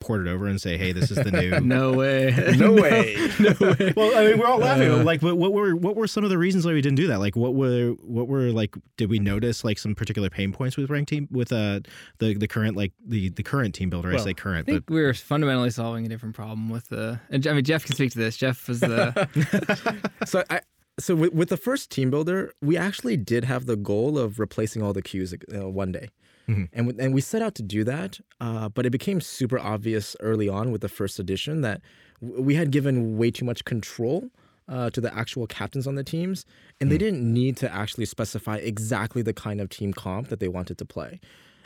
[0.00, 1.60] port it over and say, hey, this is the new.
[1.60, 2.32] No way.
[2.56, 3.16] No way.
[3.38, 3.92] no way.
[3.94, 4.90] Well, I mean, we're all laughing.
[4.90, 7.06] Uh, like, what, what were what were some of the reasons why we didn't do
[7.08, 7.18] that?
[7.20, 8.74] Like, what were what were like?
[8.96, 11.80] Did we notice like some particular pain points with ranked team with uh
[12.18, 14.12] the the current like the the current team builder?
[14.12, 17.20] I say current, I but think we were fundamentally solving a different problem with the.
[17.28, 18.36] And I mean, Jeff can speak to this.
[18.38, 20.08] Jeff was the.
[20.24, 20.62] so I
[21.00, 24.82] so with, with the first team builder, we actually did have the goal of replacing
[24.82, 26.08] all the queues uh, one day.
[26.48, 26.68] Mhm.
[26.72, 30.16] And, we- and we set out to do that, uh, but it became super obvious
[30.20, 31.80] early on with the first edition that
[32.20, 34.30] w- we had given way too much control
[34.68, 36.44] uh, to the actual captains on the teams,
[36.80, 40.48] and they didn't need to actually specify exactly the kind of team comp that they
[40.48, 41.18] wanted to play.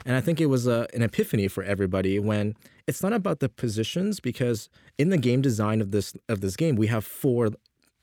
[0.06, 2.54] And I think it was a, an epiphany for everybody when
[2.86, 4.68] it's not about the positions because
[4.98, 7.50] in the game design of this of this game we have four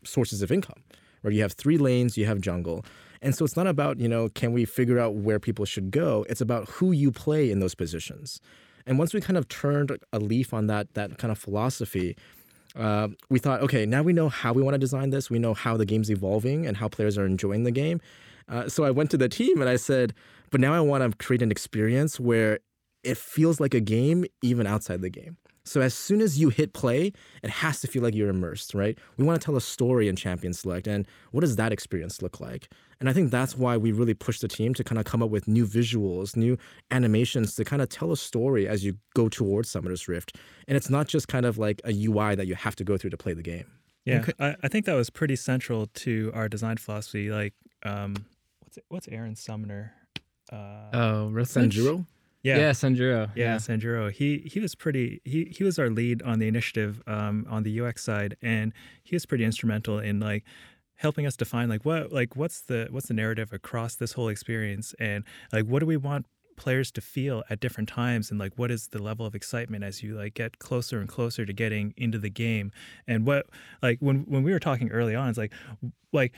[0.04, 0.82] sources of income.
[1.22, 2.86] Where you have three lanes, you have jungle.
[3.22, 6.26] And so it's not about, you know, can we figure out where people should go?
[6.30, 8.42] It's about who you play in those positions.
[8.88, 12.18] And once we kind of turned a leaf on that that kind of philosophy,
[12.76, 15.30] uh, we thought, okay, now we know how we want to design this.
[15.30, 18.02] We know how the game's evolving and how players are enjoying the game.
[18.50, 20.14] Uh, so I went to the team and I said,
[20.50, 22.60] but now I want to create an experience where
[23.04, 25.38] it feels like a game even outside the game.
[25.64, 28.98] So as soon as you hit play, it has to feel like you're immersed, right?
[29.18, 32.40] We want to tell a story in Champion Select, and what does that experience look
[32.40, 32.68] like?
[33.00, 35.30] And I think that's why we really push the team to kind of come up
[35.30, 36.58] with new visuals, new
[36.90, 40.36] animations to kind of tell a story as you go towards Summoner's Rift.
[40.68, 43.12] And it's not just kind of like a UI that you have to go through
[43.12, 43.66] to play the game.
[44.06, 44.34] Yeah, Okay.
[44.40, 47.30] I, I think that was pretty central to our design philosophy.
[47.30, 48.16] Like, um,
[48.62, 49.94] what's what's Aaron's summoner?
[50.52, 52.04] Uh, Oh, Rithwich?
[52.44, 53.30] Yeah, yeah, Sanjuro.
[53.36, 54.12] yeah, Sanjuro.
[54.12, 55.22] He he was pretty.
[55.26, 58.74] He he was our lead on the initiative um, on the UX side, and
[59.04, 60.44] he was pretty instrumental in like
[60.96, 64.96] helping us define like what like what's the what's the narrative across this whole experience,
[65.00, 65.24] and
[65.54, 66.26] like what do we want
[66.56, 70.04] players to feel at different times and like what is the level of excitement as
[70.04, 72.72] you like get closer and closer to getting into the game
[73.08, 73.48] and what
[73.82, 75.52] like when when we were talking early on it's like
[76.14, 76.34] like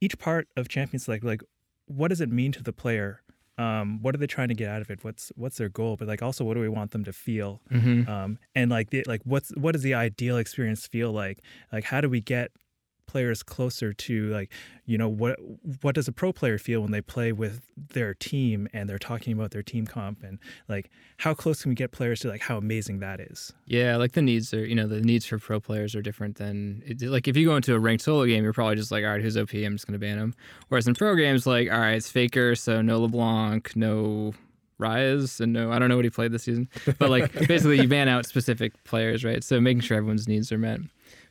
[0.00, 1.42] each part of champions like like
[1.86, 3.20] what does it mean to the player
[3.58, 5.02] um, what are they trying to get out of it?
[5.02, 5.96] What's what's their goal?
[5.96, 7.60] But like also, what do we want them to feel?
[7.72, 8.10] Mm-hmm.
[8.10, 11.40] Um, and like the, like what's what does the ideal experience feel like?
[11.72, 12.50] Like how do we get
[13.06, 14.52] players closer to like
[14.84, 15.38] you know what
[15.82, 19.32] what does a pro player feel when they play with their team and they're talking
[19.32, 20.38] about their team comp and
[20.68, 24.12] like how close can we get players to like how amazing that is Yeah, like
[24.12, 27.36] the needs are, you know, the needs for pro players are different than like if
[27.36, 29.52] you go into a ranked solo game, you're probably just like, all right, who's OP?
[29.54, 30.34] I'm just gonna ban him.
[30.68, 34.34] Whereas in pro games, like, all right, it's Faker, so no LeBlanc, no
[34.80, 37.88] Ryze, and no, I don't know what he played this season, but like basically you
[37.88, 39.42] ban out specific players, right?
[39.42, 40.80] So making sure everyone's needs are met.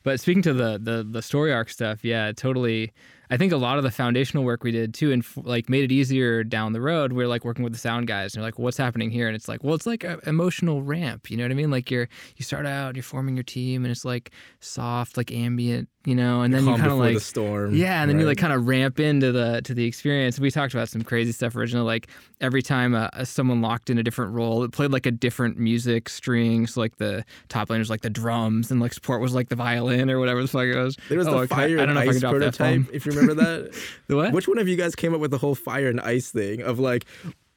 [0.06, 2.94] But speaking to the the the story arc stuff, yeah, totally.
[3.30, 5.92] I think a lot of the foundational work we did too, and like made it
[5.92, 7.14] easier down the road.
[7.14, 9.48] We're like working with the sound guys, and they're like, "What's happening here?" And it's
[9.48, 11.72] like, "Well, it's like an emotional ramp." You know what I mean?
[11.72, 12.08] Like you're
[12.38, 16.42] you start out, you're forming your team, and it's like soft, like ambient, you know,
[16.42, 17.76] and then Calm you kind of like the storm.
[17.76, 20.40] yeah, and then you like kind of ramp into the to the experience.
[20.40, 22.08] We talked about some crazy stuff originally, like
[22.42, 26.10] every time uh, someone locked in a different role, it played like a different music
[26.10, 26.68] string.
[26.68, 29.56] So like the top lane was like the drums, and like support was like the
[29.56, 30.98] violin or whatever the fuck it was.
[31.10, 32.40] There was Oh, the I fire I and don't know if I can drop that
[32.58, 32.88] prototype, bomb.
[32.94, 33.74] if you remember that.
[34.08, 34.34] The what?
[34.34, 36.80] Which one of you guys came up with the whole fire and ice thing of
[36.80, 37.06] like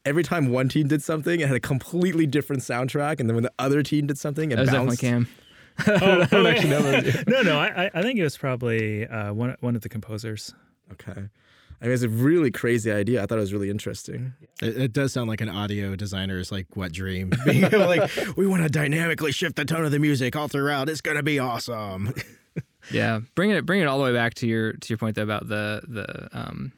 [0.04, 3.44] every time one team did something, it had a completely different soundtrack, and then when
[3.44, 5.00] the other team did something, it That was definitely bounced.
[5.00, 5.28] Cam.
[6.02, 7.26] oh, don't know those.
[7.28, 10.52] no no I I- I think it was probably uh, one one of the composers
[10.92, 11.28] Okay.
[11.80, 13.22] I mean, it's a really crazy idea.
[13.22, 14.32] I thought it was really interesting.
[14.60, 17.30] It, it does sound like an audio designer's like wet dream.
[17.44, 20.88] Being like, we want to dynamically shift the tone of the music all throughout.
[20.88, 22.12] It's gonna be awesome.
[22.90, 25.22] Yeah, bring it bring it all the way back to your to your point though
[25.22, 26.72] about the the um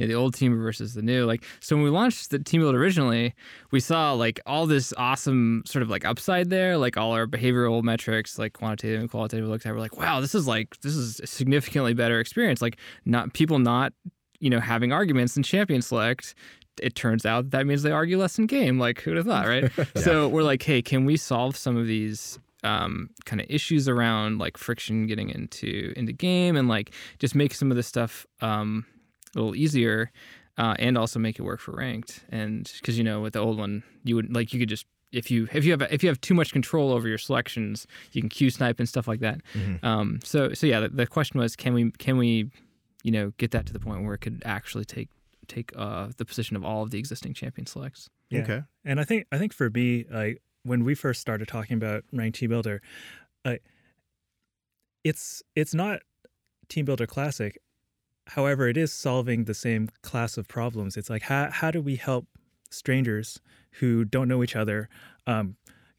[0.00, 1.26] you know, the old team versus the new.
[1.26, 3.34] Like so when we launched the team build originally,
[3.70, 7.82] we saw like all this awesome sort of like upside there, like all our behavioral
[7.82, 9.74] metrics, like quantitative and qualitative looked at.
[9.74, 12.62] We're like, wow, this is like this is a significantly better experience.
[12.62, 13.92] Like not people not
[14.38, 16.34] you know having arguments in champion select.
[16.80, 18.78] It turns out that means they argue less in game.
[18.78, 19.70] Like who'd have thought, right?
[19.96, 24.38] So we're like, hey, can we solve some of these um, kind of issues around
[24.38, 28.84] like friction getting into into game and like just make some of this stuff um,
[29.34, 30.10] a little easier
[30.58, 33.58] uh, and also make it work for ranked and because you know with the old
[33.58, 36.20] one you would like you could just if you if you have if you have
[36.20, 39.40] too much control over your selections you can queue snipe and stuff like that
[39.82, 42.50] um, so so yeah the, the question was can we can we
[43.02, 45.08] you know get that to the point where it could actually take
[45.48, 48.42] take uh, the position of all of the existing champion selects Yeah.
[48.42, 48.62] Okay.
[48.84, 52.38] And I think I think for me, like when we first started talking about ranked
[52.38, 52.82] team builder,
[53.44, 53.56] uh,
[55.04, 56.00] it's it's not
[56.68, 57.58] team builder classic.
[58.28, 60.96] However, it is solving the same class of problems.
[60.96, 62.26] It's like how how do we help
[62.70, 63.40] strangers
[63.72, 64.88] who don't know each other
[65.26, 65.56] um,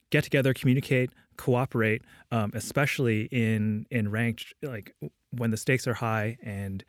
[0.10, 4.95] get together, communicate, cooperate, um, especially in in ranked like
[5.32, 6.84] when the stakes are high and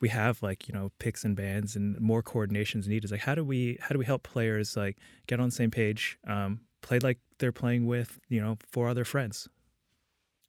[0.00, 3.04] we have like you know picks and bans and more coordinations needed.
[3.04, 5.70] It's like how do we how do we help players like get on the same
[5.70, 9.48] page, um, play like they're playing with you know four other friends.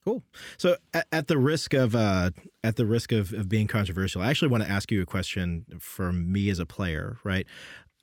[0.04, 0.22] Cool.
[0.56, 2.30] So, at, at the risk of uh,
[2.64, 5.66] at the risk of, of being controversial, I actually want to ask you a question
[5.78, 7.18] from me as a player.
[7.24, 7.46] Right?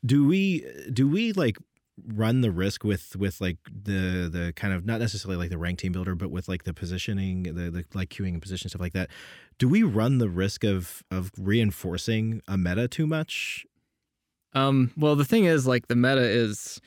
[0.05, 1.57] Do we do we like
[2.05, 5.79] run the risk with with like the the kind of not necessarily like the rank
[5.79, 8.93] team builder, but with like the positioning, the, the like queuing and position stuff like
[8.93, 9.09] that?
[9.57, 13.65] Do we run the risk of of reinforcing a meta too much?
[14.53, 16.81] Um, well, the thing is, like, the meta is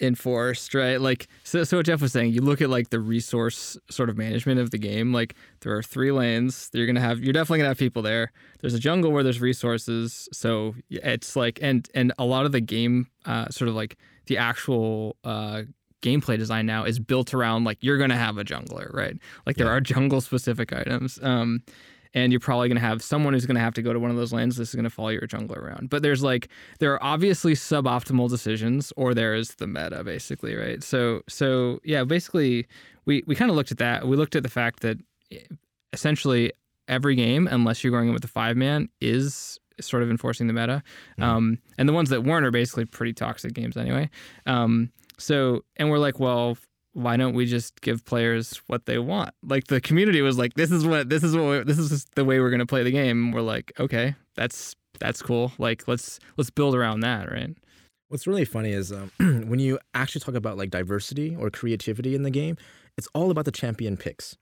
[0.00, 1.00] enforced, right?
[1.00, 4.16] Like, so, so what Jeff was saying, you look at like the resource sort of
[4.16, 5.12] management of the game.
[5.12, 6.70] Like, there are three lanes.
[6.70, 8.32] that You're gonna have, you're definitely gonna have people there.
[8.60, 12.60] There's a jungle where there's resources, so it's like, and and a lot of the
[12.60, 15.62] game, uh, sort of like the actual uh
[16.00, 19.16] gameplay design now is built around like you're gonna have a jungler, right?
[19.46, 21.18] Like there are jungle specific items.
[21.22, 21.62] Um,
[22.14, 24.10] and you're probably going to have someone who's going to have to go to one
[24.10, 24.56] of those lanes.
[24.56, 25.90] This is going to follow your jungler around.
[25.90, 30.82] But there's like there are obviously suboptimal decisions, or there is the meta, basically, right?
[30.82, 32.66] So so yeah, basically
[33.04, 34.06] we we kind of looked at that.
[34.06, 34.98] We looked at the fact that
[35.32, 35.38] eh,
[35.92, 36.52] essentially
[36.86, 40.52] every game, unless you're going in with a five man, is sort of enforcing the
[40.52, 40.82] meta.
[41.18, 44.10] Um, and the ones that weren't are basically pretty toxic games anyway.
[44.46, 46.56] Um, so and we're like, well,
[46.98, 49.32] why don't we just give players what they want?
[49.42, 52.40] Like the community was like, this is what this is what this is the way
[52.40, 53.30] we're gonna play the game.
[53.30, 55.52] We're like, okay, that's that's cool.
[55.58, 57.56] Like let's let's build around that, right?
[58.08, 59.12] What's really funny is um,
[59.48, 62.56] when you actually talk about like diversity or creativity in the game,
[62.96, 64.36] it's all about the champion picks,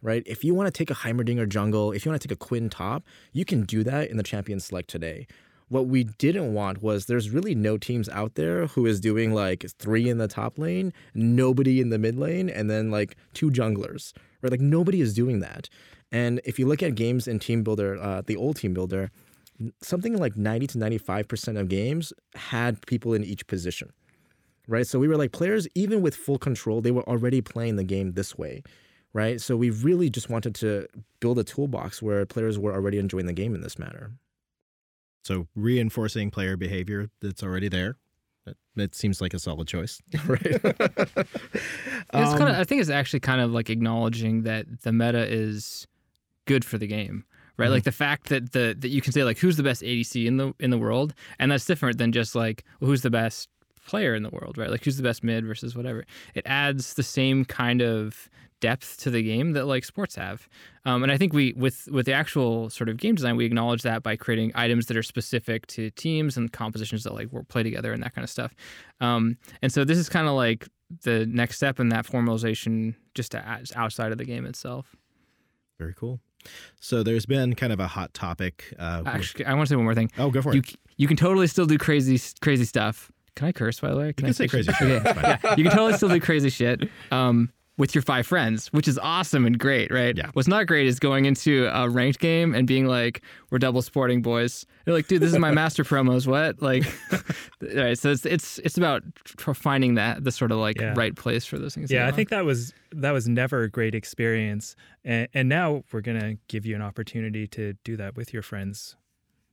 [0.00, 0.22] right?
[0.24, 2.70] If you want to take a Heimerdinger jungle, if you want to take a Quinn
[2.70, 5.26] top, you can do that in the champion select today.
[5.68, 9.66] What we didn't want was there's really no teams out there who is doing like
[9.78, 14.12] three in the top lane, nobody in the mid lane, and then like two junglers,
[14.42, 14.50] right?
[14.50, 15.68] Like nobody is doing that.
[16.10, 19.10] And if you look at games in Team Builder, uh, the old Team Builder,
[19.82, 23.92] something like 90 to 95% of games had people in each position,
[24.68, 24.86] right?
[24.86, 28.12] So we were like, players, even with full control, they were already playing the game
[28.12, 28.62] this way.
[29.12, 29.40] right?
[29.40, 30.86] So we really just wanted to
[31.20, 34.12] build a toolbox where players were already enjoying the game in this manner.
[35.24, 37.96] So reinforcing player behavior that's already there.
[38.46, 40.00] That, that seems like a solid choice.
[40.26, 40.40] right.
[40.44, 41.34] it's
[42.12, 45.86] Um, kind of, I think it's actually kind of like acknowledging that the meta is
[46.46, 47.24] good for the game,
[47.58, 47.66] right?
[47.66, 47.74] Mm-hmm.
[47.74, 50.38] Like the fact that the that you can say like who's the best ADC in
[50.38, 53.48] the in the world, and that's different than just like well, who's the best
[53.88, 54.70] player in the world, right?
[54.70, 56.04] Like who's the best mid versus whatever.
[56.34, 58.28] It adds the same kind of
[58.60, 60.48] depth to the game that like sports have.
[60.84, 63.82] Um, and I think we with with the actual sort of game design, we acknowledge
[63.82, 67.62] that by creating items that are specific to teams and compositions that like work play
[67.62, 68.54] together and that kind of stuff.
[69.00, 70.66] Um, and so this is kind of like
[71.04, 74.96] the next step in that formalization, just to, add- outside of the game itself.
[75.78, 76.18] Very cool.
[76.80, 78.74] So there's been kind of a hot topic.
[78.78, 80.10] Uh, with- Actually, I want to say one more thing.
[80.18, 80.74] oh, go for You it.
[80.96, 83.12] you can totally still do crazy crazy stuff.
[83.38, 84.06] Can I curse by the way?
[84.06, 85.06] You I can say crazy shit.
[85.06, 85.38] Okay.
[85.44, 88.98] Yeah, you can totally still do crazy shit um, with your five friends, which is
[88.98, 90.16] awesome and great, right?
[90.16, 90.30] Yeah.
[90.32, 93.22] What's not great is going into a ranked game and being like,
[93.52, 96.60] "We're double sporting boys." You're like, "Dude, this is my master promos." What?
[96.60, 96.82] Like,
[97.76, 97.96] right?
[97.96, 99.04] So it's it's it's about
[99.54, 100.94] finding that the sort of like Yeah.
[100.96, 101.90] right place for those things.
[101.92, 104.74] Yeah, I think that was that was never a great experience,
[105.04, 108.96] and, and now we're gonna give you an opportunity to do that with your friends,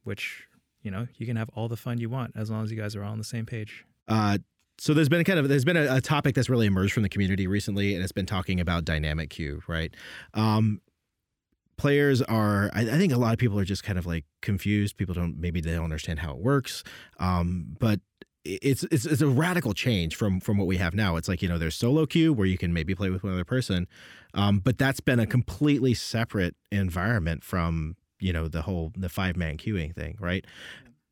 [0.04, 0.48] which
[0.86, 2.96] you know you can have all the fun you want as long as you guys
[2.96, 3.84] are all on the same page.
[4.08, 4.38] Uh,
[4.78, 7.10] so there's been kind of there's been a, a topic that's really emerged from the
[7.10, 9.94] community recently, and it's been talking about dynamic queue, right?
[10.34, 10.82] Um,
[11.78, 14.98] players are, I, I think a lot of people are just kind of like confused.
[14.98, 16.84] People don't maybe they don't understand how it works,
[17.20, 18.00] um, but
[18.44, 21.16] it's it's it's a radical change from from what we have now.
[21.16, 23.46] It's like you know there's solo queue where you can maybe play with one other
[23.46, 23.88] person,
[24.34, 29.36] um, but that's been a completely separate environment from you know the whole the five
[29.38, 30.46] man queuing thing, right?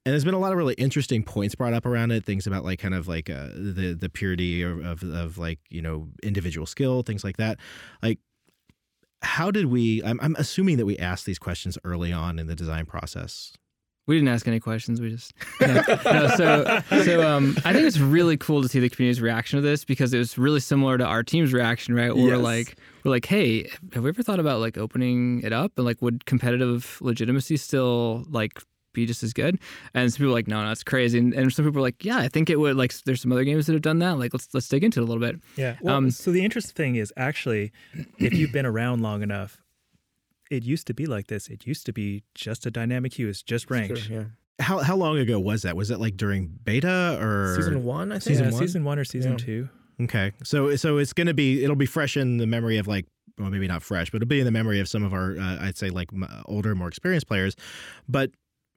[0.05, 2.65] and there's been a lot of really interesting points brought up around it things about
[2.65, 6.65] like kind of like uh, the the purity of, of of like you know individual
[6.65, 7.57] skill things like that.
[8.01, 8.19] Like
[9.21, 12.55] how did we I'm, I'm assuming that we asked these questions early on in the
[12.55, 13.53] design process
[14.05, 14.99] We didn't ask any questions.
[14.99, 18.89] We just no, no, so so um I think it's really cool to see the
[18.89, 22.13] community's reaction to this because it was really similar to our team's reaction, right?
[22.15, 22.41] Where we're Yes.
[22.43, 26.01] like we're like, hey, have we ever thought about like opening it up and like
[26.01, 28.59] would competitive legitimacy still like
[28.93, 29.57] be just as good?
[29.93, 31.17] And some people were like, no, no, it's crazy.
[31.17, 32.75] And, and some people were like, yeah, I think it would.
[32.75, 34.19] Like, there's some other games that have done that.
[34.19, 35.41] Like, let's let's dig into it a little bit.
[35.55, 35.77] Yeah.
[35.81, 37.71] Well, Um, so the interesting thing is actually,
[38.19, 39.62] if you've been around long enough,
[40.53, 41.47] it used to be like this.
[41.49, 43.27] It used to be just a dynamic queue.
[43.29, 43.97] It's just ranked.
[43.99, 44.23] Sure, yeah.
[44.65, 48.15] how how long ago was that was it like during beta or Season one, I
[48.15, 48.23] think.
[48.23, 48.59] Season yeah, one?
[48.61, 49.37] season one or season Yeah.
[49.37, 49.69] two.
[50.01, 53.05] okay so so it's gonna be it'll be fresh in the memory of like
[53.37, 55.57] well maybe not fresh but it'll be in the memory of some of our uh,
[55.65, 56.09] i'd say like
[56.45, 57.55] older more experienced players
[58.09, 58.31] but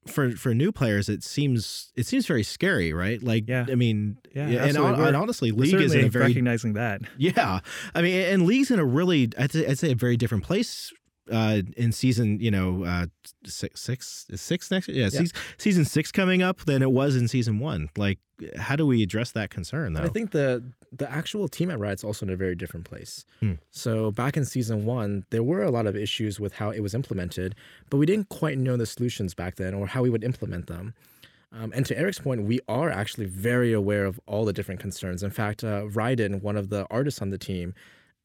[0.06, 3.64] for for new players it seems it seems very scary right like Yeah.
[3.70, 5.04] i mean Yeah, and, absolutely.
[5.06, 7.00] and honestly We're league is in a very recognizing that.
[7.18, 7.60] Yeah,
[7.94, 10.92] I mean, and league's in a really, I'd say, I'd say a very different place
[11.30, 13.06] uh, in season, you know, uh,
[13.44, 17.58] six, six, is next, yeah, Season, season six coming up than it was in season
[17.58, 17.90] one.
[17.96, 18.18] Like,
[18.56, 20.02] how do we address that concern though?
[20.02, 20.62] I think the
[20.92, 23.24] the actual team at Riot's also in a very different place.
[23.40, 23.54] Hmm.
[23.70, 26.94] So back in season one, there were a lot of issues with how it was
[26.94, 27.54] implemented,
[27.90, 30.94] but we didn't quite know the solutions back then or how we would implement them.
[31.52, 35.22] Um, and to Eric's point, we are actually very aware of all the different concerns.
[35.22, 37.74] In fact, uh, Ryden, one of the artists on the team,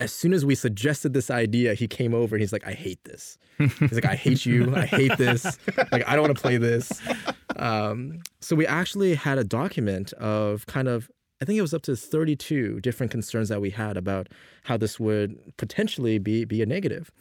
[0.02, 3.04] as soon as we suggested this idea, he came over and he's like, I hate
[3.04, 3.38] this.
[3.58, 4.76] He's like, I hate you.
[4.76, 5.60] I hate this.
[5.92, 7.00] Like, I don't want to play this.
[7.56, 11.10] Um, so we actually had a document of kind of,
[11.42, 14.30] I think it was up to 32 different concerns that we had about
[14.64, 17.12] how this would potentially be, be a negative.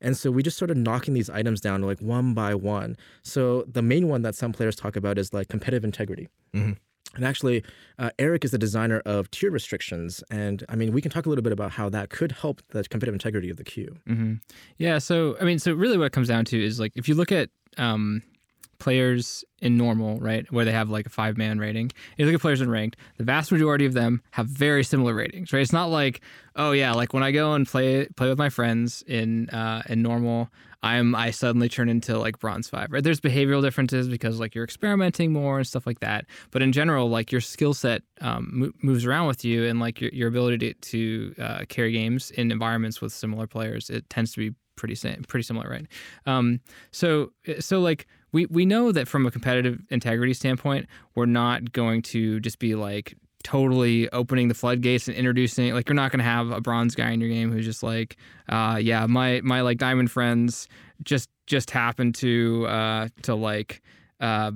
[0.00, 2.96] And so we just started knocking these items down like one by one.
[3.22, 6.28] So the main one that some players talk about is like competitive integrity.
[6.54, 6.76] Mhm.
[7.16, 7.64] And actually,
[7.98, 10.22] uh, Eric is the designer of tier restrictions.
[10.30, 12.84] And I mean, we can talk a little bit about how that could help the
[12.84, 13.96] competitive integrity of the queue.
[14.06, 14.34] hmm
[14.78, 14.98] Yeah.
[14.98, 17.32] So I mean, so really, what it comes down to is like if you look
[17.32, 18.22] at um,
[18.78, 21.86] players in normal, right, where they have like a five man rating.
[21.86, 25.14] If you look at players in ranked, the vast majority of them have very similar
[25.14, 25.62] ratings, right?
[25.62, 26.20] It's not like,
[26.56, 30.02] oh yeah, like when I go and play play with my friends in uh, in
[30.02, 30.50] normal,
[30.84, 33.02] I'm I suddenly turn into like bronze five, right?
[33.02, 36.26] There's behavioral differences because like you're experimenting more and stuff like that.
[36.50, 40.02] But in general, like your skill set um, mo- moves around with you, and like
[40.02, 44.32] your your ability to, to uh, carry games in environments with similar players, it tends
[44.34, 45.86] to be pretty same, pretty similar, right?
[46.26, 46.60] Um,
[46.90, 52.02] so so like we we know that from a competitive integrity standpoint, we're not going
[52.02, 53.14] to just be like
[53.44, 57.10] totally opening the floodgates and introducing like you're not going to have a bronze guy
[57.10, 58.16] in your game who's just like
[58.48, 60.66] uh yeah my my like diamond friends
[61.02, 63.82] just just happen to uh to like
[64.20, 64.50] uh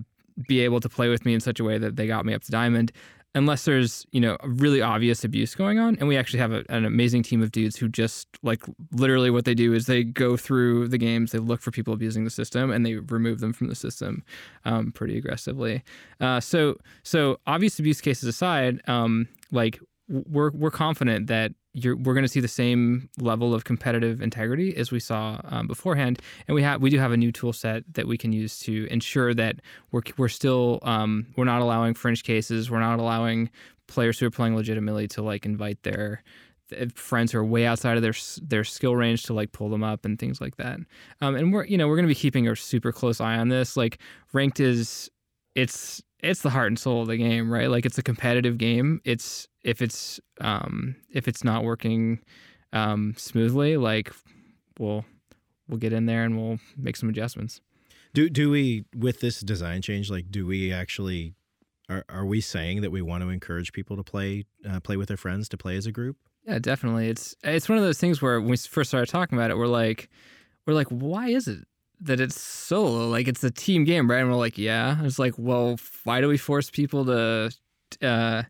[0.49, 2.43] be able to play with me in such a way that they got me up
[2.43, 2.91] to diamond
[3.35, 5.97] unless there's you know really obvious abuse going on.
[5.99, 8.63] And we actually have a, an amazing team of dudes who just like
[8.93, 12.25] literally what they do is they go through the games, they look for people abusing
[12.25, 14.25] the system, and they remove them from the system
[14.65, 15.83] um, pretty aggressively.
[16.21, 19.79] Uh, so so obvious abuse cases aside, um, like
[20.09, 24.77] we're we're confident that you're, we're going to see the same level of competitive integrity
[24.77, 27.85] as we saw um, beforehand, and we have we do have a new tool set
[27.95, 29.57] that we can use to ensure that
[29.93, 33.51] we're we're still um, we're not allowing fringe cases, we're not allowing
[33.87, 36.23] players who are playing legitimately to like invite their
[36.95, 40.05] friends who are way outside of their their skill range to like pull them up
[40.05, 40.79] and things like that.
[41.21, 43.49] Um, and we're you know we're going to be keeping a super close eye on
[43.49, 43.77] this.
[43.77, 43.99] Like
[44.33, 45.11] ranked is
[45.55, 47.71] it's it's the heart and soul of the game, right?
[47.71, 49.01] Like it's a competitive game.
[49.05, 52.21] It's if it's um, if it's not working
[52.73, 54.13] um, smoothly, like
[54.79, 55.05] we'll
[55.69, 57.61] we'll get in there and we'll make some adjustments.
[58.15, 60.11] Do do we with this design change?
[60.11, 61.35] Like, do we actually
[61.89, 65.09] are are we saying that we want to encourage people to play uh, play with
[65.09, 66.17] their friends to play as a group?
[66.47, 67.09] Yeah, definitely.
[67.09, 69.67] It's it's one of those things where when we first started talking about it, we're
[69.67, 70.09] like
[70.67, 71.68] we're like, why is it
[72.01, 73.09] that it's solo.
[73.09, 74.21] Like it's a team game, right?
[74.21, 75.03] And we're like, yeah.
[75.03, 77.51] It's like, well, why do we force people to,
[78.03, 78.43] uh,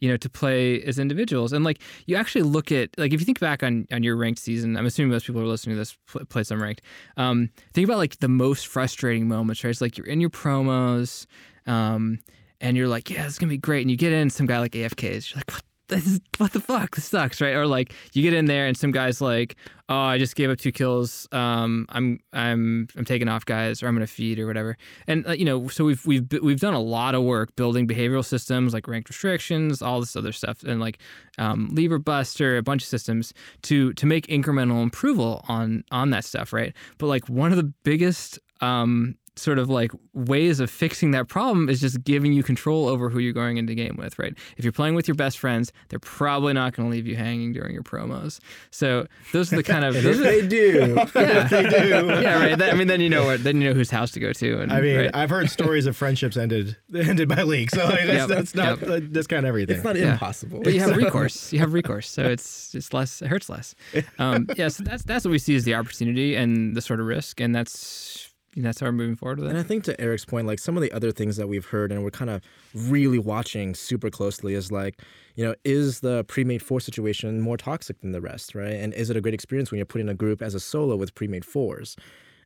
[0.00, 1.52] you know, to play as individuals?
[1.52, 4.40] And like, you actually look at like if you think back on on your ranked
[4.40, 5.96] season, I'm assuming most people are listening to this
[6.28, 6.82] play some ranked.
[7.16, 9.70] Um, think about like the most frustrating moments, right?
[9.70, 11.26] It's like you're in your promos.
[11.66, 12.20] Um,
[12.60, 13.82] and you're like, yeah, it's gonna be great.
[13.82, 15.30] And you get in some guy like AFKs.
[15.30, 16.96] You're like, what this is what the fuck?
[16.96, 17.54] This sucks right?
[17.54, 19.56] Or like you get in there and some guys like
[19.88, 21.28] oh i just gave up two kills.
[21.32, 24.76] Um i'm i'm i'm taking off guys or i'm gonna feed or whatever.
[25.06, 28.24] And uh, you know so we've we've we've done a lot of work building behavioral
[28.24, 30.98] systems like ranked restrictions all this other stuff and like
[31.38, 33.32] um, LeaverBuster a bunch of systems
[33.62, 36.74] to to make incremental improvement on on that stuff right?
[36.98, 41.68] But like one of the biggest um sort of like ways of fixing that problem
[41.68, 44.34] is just giving you control over who you're going into game with, right?
[44.56, 47.52] If you're playing with your best friends, they're probably not going to leave you hanging
[47.52, 48.40] during your promos.
[48.70, 52.58] So those are the kind of those they do, yeah, they do, yeah, right.
[52.58, 54.60] That, I mean, then you know what, then you know whose house to go to.
[54.62, 55.10] And, I mean, right?
[55.14, 58.80] I've heard stories of friendships ended ended by leaks, so like, that's, Yep, that's not
[58.80, 59.02] yep.
[59.10, 59.76] that's kind of everything.
[59.76, 60.12] It's not Yeah.
[60.12, 60.60] impossible.
[60.62, 61.52] but you have recourse.
[61.52, 63.20] You have recourse, so it's it's less.
[63.22, 63.74] It hurts less.
[64.18, 67.06] Um, yeah, so that's that's what we see as the opportunity and the sort of
[67.06, 68.32] risk, and that's
[68.64, 69.50] that's how we're moving forward with it.
[69.50, 69.58] And.
[69.58, 72.02] I think to Eric's point, like some of the other things that we've heard and
[72.02, 72.40] we're kind of
[72.74, 75.02] really watching super closely is like,
[75.34, 78.72] you know, is the pre-made four situation more toxic than the rest, right?
[78.72, 81.14] And is it a great experience when you're putting a group as a solo with
[81.14, 81.96] pre-made fours?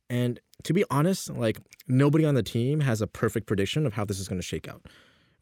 [0.09, 4.05] And to be honest, like nobody on the team has a perfect prediction of how
[4.05, 4.83] this is going to shake out.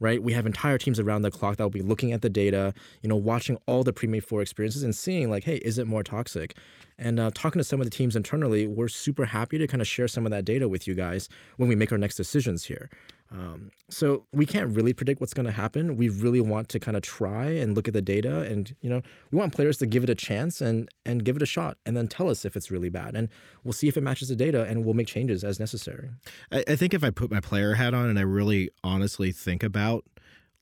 [0.01, 0.23] Right?
[0.23, 2.73] We have entire teams around the clock that will be looking at the data,
[3.03, 6.05] you know, watching all the pre-made four experiences and seeing like, hey, is it more
[6.05, 6.57] toxic?
[6.99, 9.89] And uh, talking to some of the teams internally, we're super happy to kind of
[9.89, 12.91] share some of that data with you guys when we make our next decisions here.
[13.31, 15.97] Um, so we can't really predict what's going to happen.
[15.97, 19.03] We really want to kind of try and look at the data, and you know,
[19.31, 21.97] we want players to give it a chance and and give it a shot, and
[21.97, 23.29] then tell us if it's really bad, and
[23.65, 26.11] we'll see if it matches the data, and we'll make changes as necessary.
[26.51, 29.63] I, I think if I put my player hat on and I really honestly think
[29.63, 30.05] about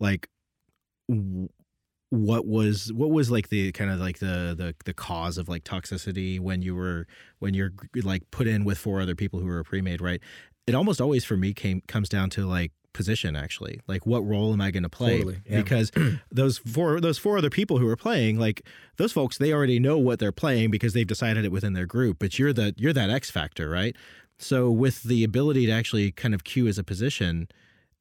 [0.00, 0.28] like
[2.10, 5.64] what was what was like the kind of like the the the cause of like
[5.64, 7.06] toxicity when you were
[7.40, 10.20] when you're like put in with four other people who were pre-made right
[10.66, 13.80] it almost always for me came comes down to like position actually.
[13.86, 15.18] Like what role am i going to play?
[15.18, 15.62] Totally, yeah.
[15.62, 15.92] because
[16.32, 18.62] those four those four other people who are playing like
[18.96, 22.18] those folks they already know what they're playing because they've decided it within their group
[22.18, 23.94] but you're the you're that x factor right?
[24.38, 27.48] So with the ability to actually kind of queue as a position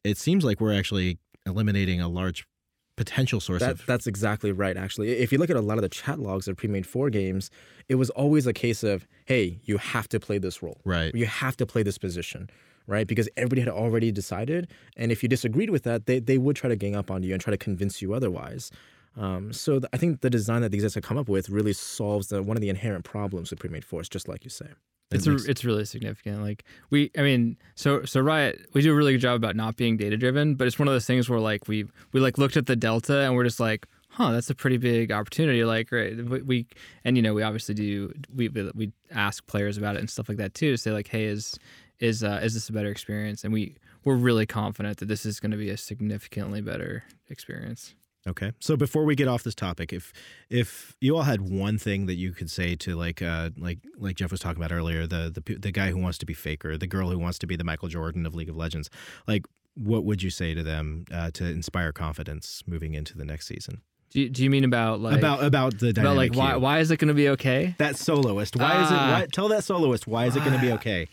[0.04, 2.48] it seems like we're actually eliminating a large
[2.96, 5.12] potential source That, of that's exactly right, actually.
[5.12, 7.52] If you look at a lot of the chat logs of pre-made four games,
[7.90, 10.80] it was always a case of, hey, you have to play this role.
[10.86, 11.14] Right.
[11.14, 12.50] You have to play this position,
[12.88, 13.06] right?
[13.06, 14.70] Because everybody had already decided.
[14.96, 17.34] And if you disagreed with that, they, they would try to gang up on you
[17.34, 18.72] and try to convince you otherwise.
[19.18, 21.74] Um, so th- I think the design that these guys have come up with really
[21.74, 24.68] solves the, one of the inherent problems with pre-made fours, just like you say.
[25.12, 26.42] It's a, it's really significant.
[26.42, 29.78] Like we, I mean, so so Riot, we do a really good job about not
[29.78, 32.58] being data driven, but it's one of those things where like we we like looked
[32.58, 35.64] at the delta and we're just like, huh, that's a pretty big opportunity.
[35.64, 36.68] Like right, we, we
[37.04, 40.40] and you know we obviously do we we ask players about it and stuff like
[40.40, 41.60] that too to say like, hey, is
[42.00, 43.44] is uh, is this a better experience?
[43.44, 47.96] And we we're really confident that this is going to be a significantly better experience.
[48.28, 48.52] Okay.
[48.60, 50.12] So before we get off this topic, if
[50.50, 54.16] if you all had one thing that you could say to like uh like like
[54.16, 56.88] Jeff was talking about earlier, the the the guy who wants to be faker, the
[56.88, 58.90] girl who wants to be the Michael Jordan of League of Legends,
[59.28, 59.46] like
[59.76, 63.82] what would you say to them uh, to inspire confidence moving into the next season?
[64.10, 66.80] Do you, do you mean about like about about the about dynamic like why why
[66.80, 67.76] is it going to be okay?
[67.78, 68.56] that soloist?
[68.56, 68.96] Why is it?
[68.96, 69.20] Ah.
[69.20, 71.08] Why, tell that soloist why is it going to be okay?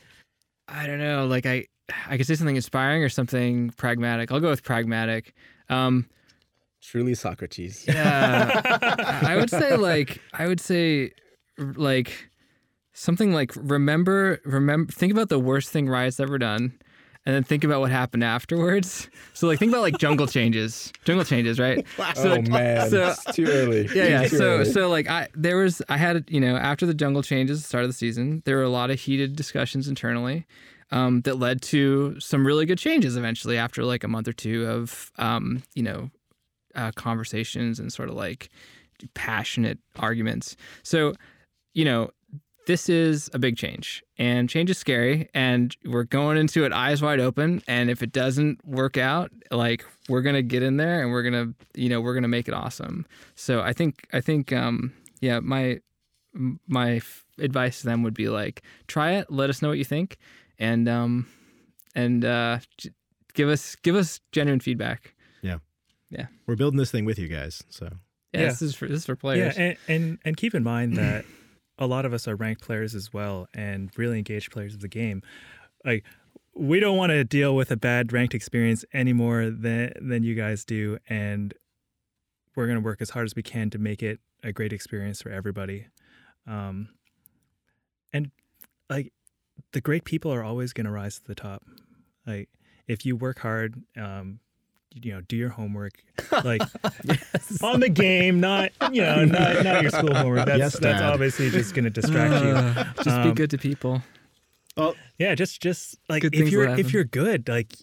[0.69, 1.27] I don't know.
[1.27, 1.67] Like I,
[2.09, 4.33] I could say something inspiring or something pragmatic.
[4.33, 5.35] I'll go with pragmatic.
[5.69, 6.07] Um,
[6.83, 7.85] Truly Socrates.
[7.87, 8.61] Yeah,
[9.27, 11.13] I would say like I would say
[11.59, 12.29] like
[12.93, 16.73] something like remember remember think about the worst thing Riot's ever done,
[17.25, 19.09] and then think about what happened afterwards.
[19.33, 21.87] So like think about like jungle changes, jungle changes, right?
[22.15, 23.89] So, oh like, man, so- it's too early.
[23.95, 24.27] yeah, yeah.
[24.27, 24.65] So, early.
[24.73, 27.85] so like I there was I had you know after the jungle changes, the start
[27.85, 30.47] of the season, there were a lot of heated discussions internally,
[30.91, 34.67] um, that led to some really good changes eventually after like a month or two
[34.67, 36.11] of um, you know,
[36.75, 38.49] uh, conversations and sort of like
[39.15, 40.57] passionate arguments.
[40.83, 41.15] So,
[41.75, 42.11] you know,
[42.67, 47.03] this is a big change and change is scary and we're going into it eyes
[47.03, 51.03] wide open and if it doesn't work out like we're going to get in there
[51.03, 53.05] and we're going to you know we're going to make it awesome
[53.35, 55.81] so i think i think um yeah my
[56.69, 59.85] my f- advice to them would be like try it let us know what you
[59.85, 60.19] think
[60.59, 61.27] and um
[61.95, 62.59] and uh
[63.35, 65.15] give us give us genuine feedback
[66.13, 67.65] Yeah, we're building this thing with you guys.
[67.71, 67.89] So
[68.33, 68.47] yeah, Yeah.
[68.49, 71.25] this is for this is for players Yeah, and, and and keep in mind that
[71.79, 74.89] a lot of us are ranked players as well, and really engaged players of the
[74.89, 75.23] game.
[75.85, 76.05] Like
[76.55, 80.35] we don't want to deal with a bad ranked experience any more than than you
[80.35, 81.55] guys do, and
[82.55, 85.31] we're gonna work as hard as we can to make it a great experience for
[85.31, 85.87] everybody.
[86.47, 86.89] Um,
[88.13, 88.31] and
[88.91, 89.13] like
[89.73, 91.63] the great people are always gonna rise to the top.
[92.27, 92.51] Like
[92.87, 94.41] if you work hard, um,
[94.95, 96.03] you know, do your homework,
[96.45, 96.63] like
[97.05, 97.63] yes.
[97.63, 100.47] on the game, not you know, not, not your school homework.
[100.47, 102.51] That's Yes, that's obviously just going to distract you.
[102.51, 104.03] Uh, just be Um, good to people
[104.77, 107.75] Oh, Yeah, just just like if you're if you're good, like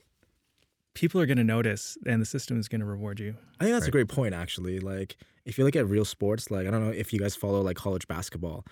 [0.93, 3.35] people are going to notice, and the system is going to reward you.
[3.59, 4.79] I think that's a great point, actually.
[4.79, 7.61] Like, if you look at real sports, like, I don't know if you guys follow
[7.61, 8.65] like college basketball,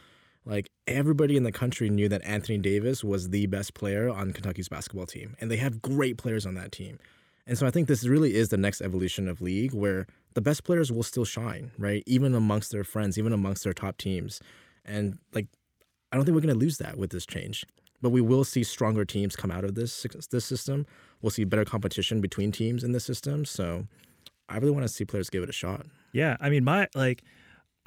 [0.45, 4.67] like, everybody in the country knew that Anthony Davis was the best player on Kentucky's
[4.67, 5.35] basketball team.
[5.39, 6.99] And they have great players on that team.
[7.47, 10.65] And so I think this really is the next evolution of league where the best
[10.65, 12.03] players will still shine, right?
[12.05, 14.41] Even amongst their friends, even amongst their top teams.
[14.83, 15.47] And like,
[16.11, 17.65] I don't think we're going to lose that with this change.
[18.01, 20.85] But we will see stronger teams come out of this this system.
[21.21, 23.43] We'll see better competition between teams in the system.
[23.43, 23.87] So
[24.49, 25.87] I really want to see players give it a shot.
[26.11, 27.23] Yeah, I mean, my like,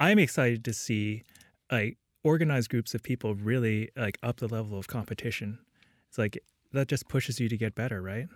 [0.01, 1.23] I'm excited to see
[1.71, 5.59] like organized groups of people really like up the level of competition.
[6.09, 6.37] It's like
[6.73, 8.27] that just pushes you to get better, right?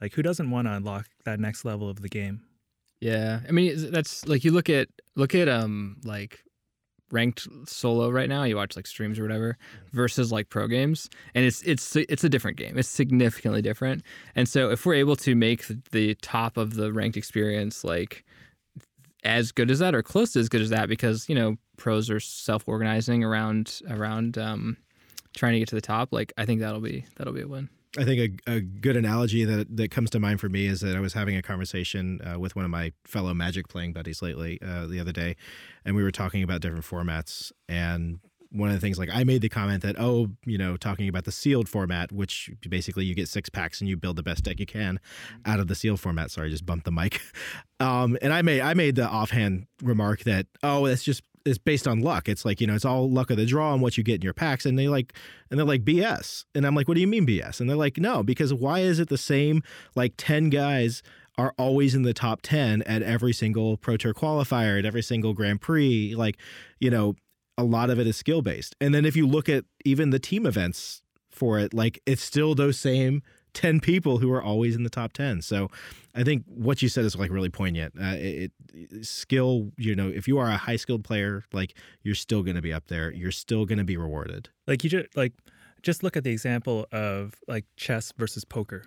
[0.00, 2.42] Like, who doesn't want to unlock that next level of the game?
[3.00, 6.40] Yeah, I mean that's like you look at look at um like
[7.10, 8.44] ranked solo right now.
[8.44, 9.56] You watch like streams or whatever
[9.92, 12.76] versus like pro games, and it's it's it's a different game.
[12.76, 14.02] It's significantly different.
[14.34, 18.24] And so if we're able to make the, the top of the ranked experience like
[19.24, 22.10] as good as that or close to as good as that, because you know pros
[22.10, 24.76] are self organizing around around um
[25.36, 26.12] trying to get to the top.
[26.12, 27.68] Like I think that'll be that'll be a win.
[27.98, 30.96] I think a, a good analogy that that comes to mind for me is that
[30.96, 34.58] I was having a conversation uh, with one of my fellow Magic playing buddies lately
[34.62, 35.36] uh, the other day,
[35.84, 37.50] and we were talking about different formats.
[37.68, 38.20] And
[38.50, 41.24] one of the things, like I made the comment that, oh, you know, talking about
[41.24, 44.58] the sealed format, which basically you get six packs and you build the best deck
[44.58, 45.00] you can
[45.44, 46.30] out of the sealed format.
[46.30, 47.20] Sorry, I just bumped the mic.
[47.80, 51.88] Um, and I made I made the offhand remark that, oh, that's just it's based
[51.88, 52.28] on luck.
[52.28, 54.22] It's like you know, it's all luck of the draw and what you get in
[54.22, 54.66] your packs.
[54.66, 55.12] And they like,
[55.50, 56.44] and they're like BS.
[56.54, 57.60] And I'm like, what do you mean BS?
[57.60, 59.62] And they're like, no, because why is it the same?
[59.94, 61.02] Like ten guys
[61.36, 65.34] are always in the top ten at every single Pro Tour qualifier, at every single
[65.34, 66.14] Grand Prix.
[66.16, 66.38] Like,
[66.80, 67.14] you know,
[67.56, 68.76] a lot of it is skill based.
[68.80, 72.54] And then if you look at even the team events for it, like it's still
[72.54, 73.22] those same
[73.58, 75.42] 10 people who are always in the top 10.
[75.42, 75.68] So
[76.14, 77.92] I think what you said is like really poignant.
[78.00, 82.14] Uh, it, it skill, you know, if you are a high skilled player, like you're
[82.14, 83.12] still going to be up there.
[83.12, 84.48] You're still going to be rewarded.
[84.68, 85.32] Like you just like
[85.82, 88.84] just look at the example of like chess versus poker.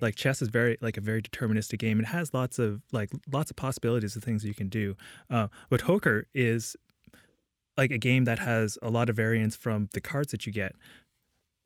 [0.00, 1.98] Like chess is very like a very deterministic game.
[1.98, 4.96] It has lots of like lots of possibilities of things you can do.
[5.28, 6.76] Uh, but poker is
[7.76, 10.76] like a game that has a lot of variance from the cards that you get,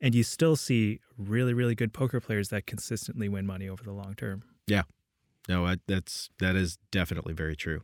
[0.01, 3.91] and you still see really really good poker players that consistently win money over the
[3.91, 4.43] long term.
[4.67, 4.83] Yeah.
[5.47, 7.81] No, I, that's that is definitely very true.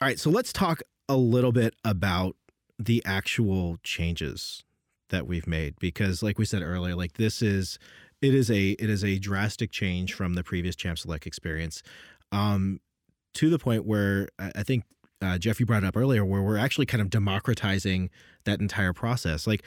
[0.00, 2.36] All right, so let's talk a little bit about
[2.78, 4.64] the actual changes
[5.10, 7.78] that we've made because like we said earlier, like this is
[8.20, 11.82] it is a it is a drastic change from the previous Champ Select experience.
[12.32, 12.80] Um
[13.34, 14.84] to the point where I think
[15.24, 18.10] uh, Jeff, you brought it up earlier, where we're actually kind of democratizing
[18.44, 19.46] that entire process.
[19.46, 19.62] Like,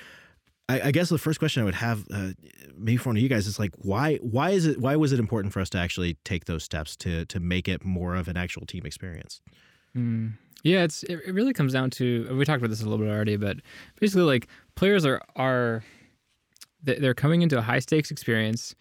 [0.70, 2.32] I, I guess the first question I would have, uh,
[2.78, 5.20] maybe for one of you guys, is like, why why is it why was it
[5.20, 8.38] important for us to actually take those steps to to make it more of an
[8.38, 9.41] actual team experience?
[9.95, 10.34] Mm.
[10.63, 13.11] Yeah, it's it, it really comes down to we talked about this a little bit
[13.11, 13.57] already, but
[13.99, 15.84] basically like players are are
[16.84, 18.76] they- they're coming into a high stakes experience.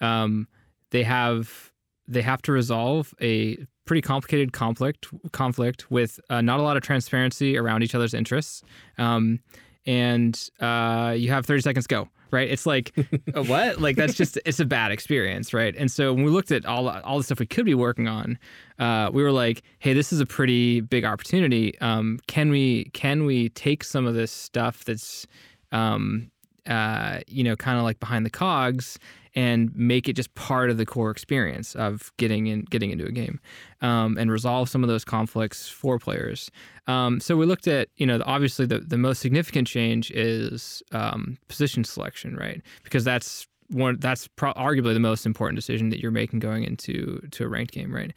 [0.00, 0.46] Um,
[0.90, 1.72] they have
[2.06, 6.82] they have to resolve a pretty complicated conflict conflict with uh, not a lot of
[6.82, 8.62] transparency around each other's interests.
[8.98, 9.40] Um,
[9.86, 12.48] and uh, you have 30 seconds go right?
[12.48, 12.92] It's like
[13.34, 13.80] a what?
[13.80, 15.74] Like that's just it's a bad experience right?
[15.76, 18.38] And so when we looked at all all the stuff we could be working on
[18.78, 21.78] uh, we were like hey this is a pretty big opportunity.
[21.80, 25.26] Um, can we can we take some of this stuff that's
[25.72, 26.30] um,
[26.70, 28.98] uh, you know kind of like behind the cogs
[29.34, 33.12] and make it just part of the core experience of getting in getting into a
[33.12, 33.38] game
[33.82, 36.50] um, and resolve some of those conflicts for players.
[36.86, 41.36] Um, so we looked at you know obviously the, the most significant change is um,
[41.48, 42.62] position selection right?
[42.84, 47.20] Because that's one that's pro- arguably the most important decision that you're making going into
[47.32, 48.12] to a ranked game right?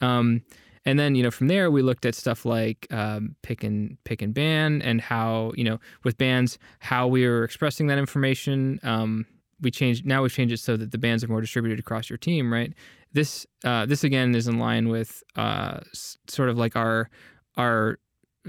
[0.00, 0.42] Um,
[0.84, 4.22] and then you know from there we looked at stuff like um, pick and pick
[4.22, 9.26] and ban and how you know with bans how we were expressing that information um,
[9.60, 12.18] we changed now we've changed it so that the bans are more distributed across your
[12.18, 12.72] team right
[13.12, 17.08] this uh, this again is in line with uh, s- sort of like our
[17.56, 17.98] our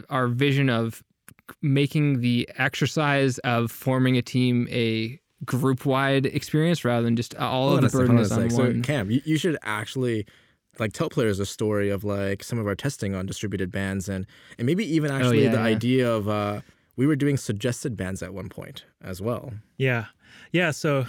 [0.09, 1.03] our vision of
[1.61, 7.75] making the exercise of forming a team a group wide experience rather than just all
[7.75, 8.49] of the burden is on a on.
[8.49, 8.81] So.
[8.81, 10.25] Kam, you, you should actually
[10.79, 14.25] like tell players a story of like some of our testing on distributed bans and
[14.57, 15.63] and maybe even actually yeah, the yeah.
[15.63, 16.61] idea of uh,
[16.95, 19.53] we were doing suggested bans at one point as well.
[19.77, 20.05] Yeah,
[20.51, 20.71] yeah.
[20.71, 21.05] So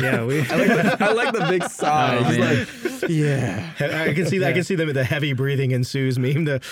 [0.00, 0.40] yeah, we.
[0.40, 2.18] I like the, I like the big sigh.
[2.18, 3.70] Oh, He's like, yeah.
[3.78, 4.50] I can see that.
[4.50, 6.44] I can see the, the heavy breathing ensues meme.
[6.44, 6.62] The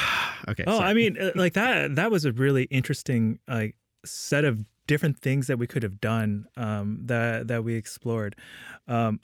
[0.48, 0.64] okay.
[0.66, 0.90] Oh, sorry.
[0.90, 1.96] I mean, uh, like that.
[1.96, 6.46] That was a really interesting like set of different things that we could have done
[6.56, 8.34] um, that that we explored.
[8.88, 9.20] Um,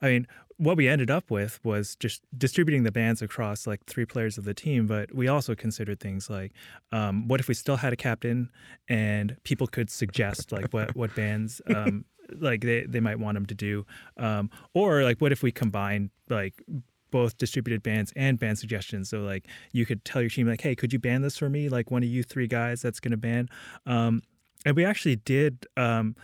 [0.00, 0.26] I mean,
[0.58, 4.44] what we ended up with was just distributing the bans across like three players of
[4.44, 6.52] the team, but we also considered things like,
[6.92, 8.50] um, what if we still had a captain
[8.88, 12.04] and people could suggest like what what bans um,
[12.40, 13.86] like they, they might want them to do,
[14.18, 16.62] um, or like what if we combined like
[17.10, 19.08] both distributed bans and ban suggestions.
[19.08, 21.68] So like you could tell your team like, hey, could you ban this for me?
[21.68, 23.48] Like one of you three guys that's going to ban.
[23.86, 24.22] Um,
[24.66, 26.16] and we actually did um,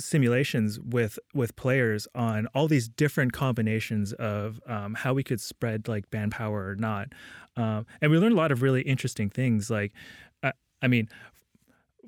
[0.00, 5.88] simulations with with players on all these different combinations of um, how we could spread
[5.88, 7.08] like ban power or not.
[7.56, 9.70] Um, and we learned a lot of really interesting things.
[9.70, 9.92] Like,
[10.42, 11.08] uh, I mean,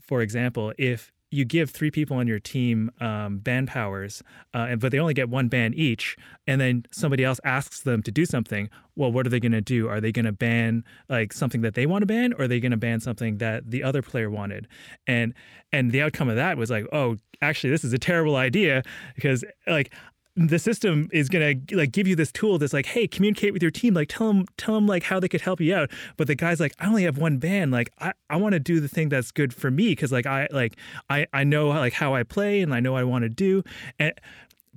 [0.01, 4.23] for example, if you give three people on your team um, ban powers,
[4.55, 6.17] uh, and but they only get one ban each,
[6.47, 8.69] and then somebody else asks them to do something.
[8.97, 9.89] Well, what are they going to do?
[9.89, 12.61] Are they going to ban like something that they want to ban, or are they
[12.61, 14.67] going to ban something that the other player wanted?
[15.07, 15.35] And
[15.73, 18.83] and the outcome of that was like, oh, actually, this is a terrible idea
[19.15, 19.93] because like
[20.37, 23.71] the system is gonna like give you this tool that's like, hey, communicate with your
[23.71, 25.91] team, like tell them tell them like how they could help you out.
[26.17, 28.81] But the guy's like, I only have one ban, like I, I want to do
[28.81, 30.77] the thing that's good for me because like I like
[31.09, 33.63] I I know like how I play and I know I want to do
[33.99, 34.13] and.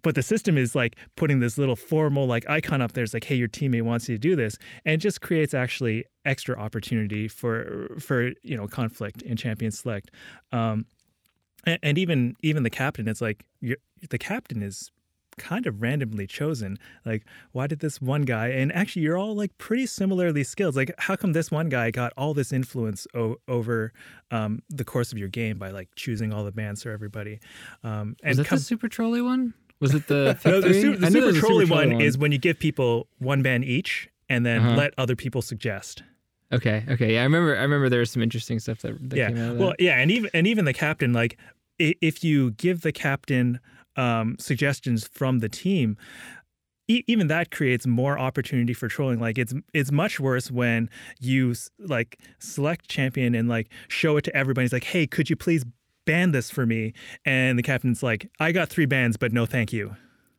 [0.01, 3.05] But the system is like putting this little formal like icon up there.
[3.05, 6.03] It's like, hey, your teammate wants you to do this, and it just creates actually
[6.25, 10.11] extra opportunity for for you know conflict in champion select.
[10.51, 10.87] Um,
[11.65, 14.91] and, and even even the captain, it's like the captain is
[15.37, 16.77] kind of randomly chosen.
[17.05, 18.47] Like, why did this one guy?
[18.49, 20.75] And actually, you're all like pretty similarly skilled.
[20.75, 23.93] Like, how come this one guy got all this influence o- over
[24.31, 27.39] um, the course of your game by like choosing all the bans for everybody?
[27.83, 29.53] Um, Was it com- the super trolley one?
[29.79, 32.31] Was it the no, the, su- the I knew there super trolley one, is when
[32.31, 34.75] you give people one ban each and then Uh-huh.
[34.77, 36.03] let other people suggest.
[36.51, 37.57] Okay, okay, yeah, I remember.
[37.57, 39.29] I remember there was some interesting stuff that, that yeah.
[39.29, 39.63] came out of that.
[39.63, 41.37] Well, yeah, and even and even the captain, like
[41.79, 43.59] if you give the captain
[43.95, 45.97] um, suggestions from the team,
[46.87, 49.19] e- even that creates more opportunity for trolling.
[49.19, 50.89] Like it's it's much worse when
[51.19, 54.65] you like select champion and like show it to everybody.
[54.65, 55.65] It's like, hey, could you please
[56.05, 56.93] ban this for me?
[57.25, 59.95] And the captain's like, I got three bans, but no, thank you.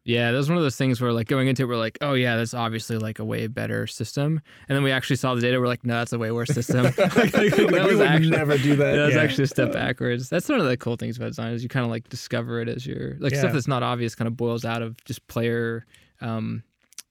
[0.06, 2.12] Yeah, that was one of those things where like going into it, we're like, oh
[2.12, 5.58] yeah, that's obviously like a way better system, and then we actually saw the data,
[5.58, 6.82] we're like, no, that's a way worse system.
[6.98, 6.98] like,
[7.32, 8.96] that we was would actually, never do that.
[8.96, 9.22] that was Yeah.
[9.22, 10.28] actually a step backwards.
[10.28, 12.68] That's one of the cool things about design is you kind of like discover it
[12.68, 13.38] as you're like Yeah.
[13.40, 15.86] stuff that's not obvious kind of boils out of just player,
[16.20, 16.62] um,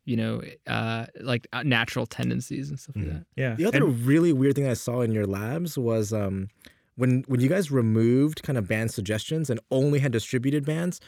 [0.05, 3.25] you know, uh, like uh, natural tendencies and stuff like that.
[3.35, 3.55] Yeah.
[3.55, 6.49] The other And- really weird thing I saw in your labs was um,
[6.95, 10.99] when when you guys removed kind of ban suggestions and only had distributed bans,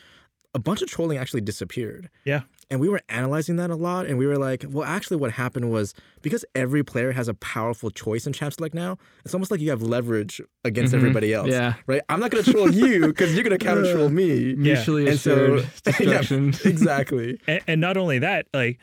[0.56, 2.10] a bunch of trolling actually disappeared.
[2.24, 2.42] yeah.
[2.72, 5.70] And we were analyzing that a lot, and we were like, well, actually, what happened
[5.70, 5.94] was
[6.24, 9.70] because every player has a powerful choice in Champ Select now, it's almost like you
[9.70, 10.98] have leverage against Mhm.
[10.98, 11.50] everybody else.
[11.50, 11.76] Yeah.
[11.86, 12.02] Right?
[12.10, 14.56] I'm not going to troll you because you're going to counter troll me.
[14.56, 15.92] Mutually And so, assured yeah,
[16.24, 16.54] destruction.
[16.66, 17.40] exactly.
[17.48, 18.80] And, and not only that, like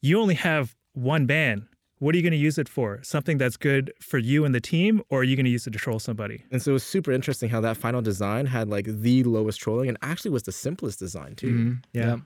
[0.00, 1.67] you only have one ban.
[2.00, 3.00] What are you going to use it for?
[3.02, 5.72] Something that's good for you and the team, or are you going to use it
[5.72, 6.44] to troll somebody?
[6.50, 9.88] And so it was super interesting how that final design had like the lowest trolling
[9.88, 11.52] and actually was the simplest design too.
[11.52, 11.84] Mhm.
[11.92, 12.06] Yeah.
[12.10, 12.20] Yep.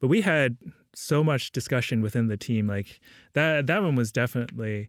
[0.00, 0.56] but we had
[0.94, 2.66] so much discussion within the team.
[2.66, 3.00] Like
[3.34, 4.88] that that one was definitely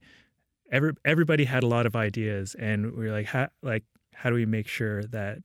[0.71, 3.83] every everybody had a lot of ideas, and we were like, how like
[4.13, 5.39] how do we make sure that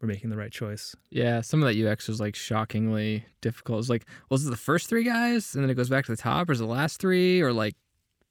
[0.00, 0.94] we're making the right choice?
[1.10, 3.80] Yeah, some of that UX was like shockingly difficult.
[3.80, 6.16] It's like, was it the first three guys, and then it goes back to the
[6.22, 7.74] top, or is it the last three, or like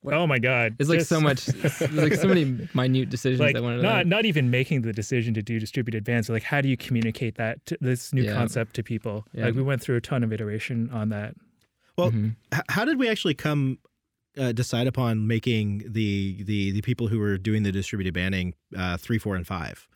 [0.04, 1.48] What- Oh my god, it's like just- so much,
[1.92, 4.08] like so many minute decisions like that went into not that.
[4.08, 6.30] not even making the decision to do distributed advance.
[6.30, 8.34] Like how do you communicate that to this new Yeah.
[8.36, 9.26] concept to people?
[9.34, 9.46] Yeah.
[9.46, 11.36] Like we went through a ton of iteration on that.
[11.98, 12.36] Well, Mhm.
[12.54, 13.80] H- how did we actually come
[14.38, 18.98] uh, decide upon making the the the people who were doing the distributed banning uh,
[18.98, 19.88] three, four, and five?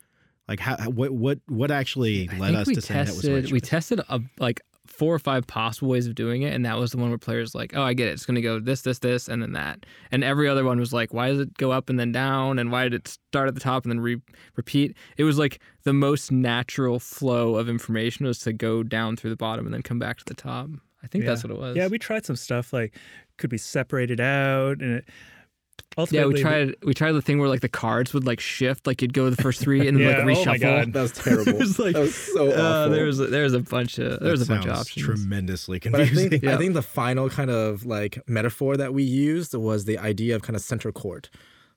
[0.46, 3.28] Like, how, how- what what what actually led us we to say that was the
[3.32, 6.78] tested we tested a, like four or five possible ways of doing it, and that
[6.78, 8.82] was the one where players like, oh, I get it, it's going to go this,
[8.82, 11.70] this, this, and then that, and every other one was like, why does it go
[11.70, 14.20] up and then down, and why did it start at the top and then re-
[14.56, 14.96] repeat?
[15.16, 19.36] It was like the most natural flow of information was to go down through the
[19.36, 20.70] bottom and then come back to the top.
[21.02, 21.76] I think that's what it was.
[21.76, 22.96] Yeah, we tried some stuff like
[23.36, 25.08] could be separated out, and it,
[25.96, 28.86] Yeah, ultimately we tried we tried the thing where like the cards would like shift,
[28.86, 30.46] like you'd go the first three and then Yeah, like oh reshuffle.
[30.46, 30.92] my God.
[30.92, 31.52] That was terrible.
[31.54, 32.60] It was like- that was so awful.
[32.62, 35.06] Uh, there was a, there was a bunch of there was a bunch of options.
[35.06, 36.30] Tremendously But I confusing.
[36.30, 36.54] think Yeah.
[36.54, 40.42] I think the final kind of like metaphor that we used was the idea of
[40.42, 41.30] kind of center court.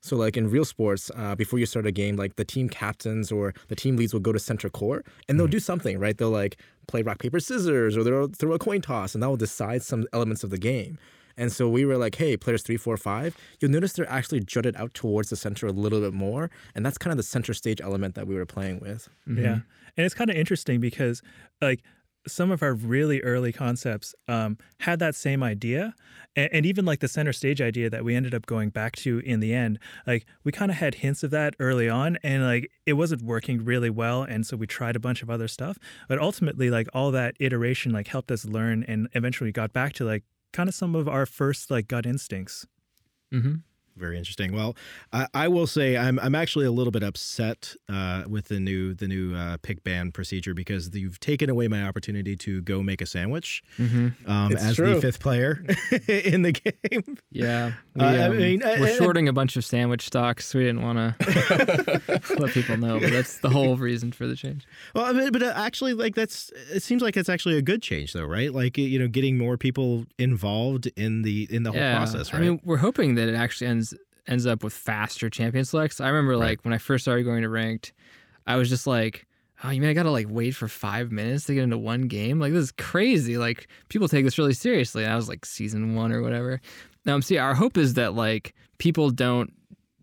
[0.04, 3.32] So like in real sports, uh, before you start a game, like the team captains
[3.32, 6.18] or the team leads will go to center court and they'll do something, right?
[6.18, 9.38] They'll like play rock paper scissors or they'll throw a coin toss and that will
[9.38, 10.98] decide some elements of the game.
[11.38, 14.76] And so we were like, hey, players three, four, five, you'll notice they're actually jutted
[14.76, 17.82] out towards the center a little bit more, and that's kind of the center stage
[17.82, 19.10] element that we were playing with.
[19.28, 19.44] Mm-hmm.
[19.44, 19.60] Yeah,
[19.98, 21.22] and it's kind of interesting because
[21.62, 21.82] like
[22.28, 25.96] some of our really early concepts um, had that same idea,
[26.36, 29.20] and, and even like the center stage idea that we ended up going back to
[29.20, 29.80] in the end.
[30.06, 33.64] Like we kind of had hints of that early on, and like it wasn't working
[33.64, 35.78] really well, and so we tried a bunch of other stuff.
[36.08, 40.06] But ultimately, like all that iteration like helped us learn, and eventually got back to
[40.06, 40.24] like
[40.54, 42.66] kind of some of our first like gut instincts.
[43.32, 43.56] hmm
[43.98, 44.54] Very interesting.
[44.54, 44.76] Well,
[45.12, 48.94] I, I will say I'm I'm actually a little bit upset uh, with the new
[48.94, 53.02] the new uh, pick ban procedure because you've taken away my opportunity to go make
[53.02, 54.96] a sandwich hmm um, as true.
[54.96, 55.64] the fifth player
[56.08, 57.18] in the game.
[57.32, 60.54] Yeah, we, Uh, I um, mean, uh, we're uh, shorting a bunch of sandwich stocks.
[60.54, 62.02] We didn't want to
[62.40, 64.66] let people know, but that's the whole reason for the change.
[64.96, 67.82] Well, I mean, but uh, actually, like that's it seems like it's actually a good
[67.82, 68.54] change, though, right?
[68.54, 72.42] Like you know, getting more people involved in the in the whole yeah, process, right?
[72.42, 73.91] I mean, we're hoping that it actually ends
[74.28, 76.00] ends up with faster champion selects.
[76.00, 76.50] I remember Right.
[76.50, 77.94] like when I first started going to ranked,
[78.48, 79.28] I was just like.
[79.64, 82.40] Oh, you mean I gotta like wait for five minutes to get into one game?
[82.40, 83.38] Like this is crazy.
[83.38, 85.04] Like people take this really seriously.
[85.04, 86.60] And I was like season one or whatever.
[87.06, 89.54] Um, see, our hope is that like people don't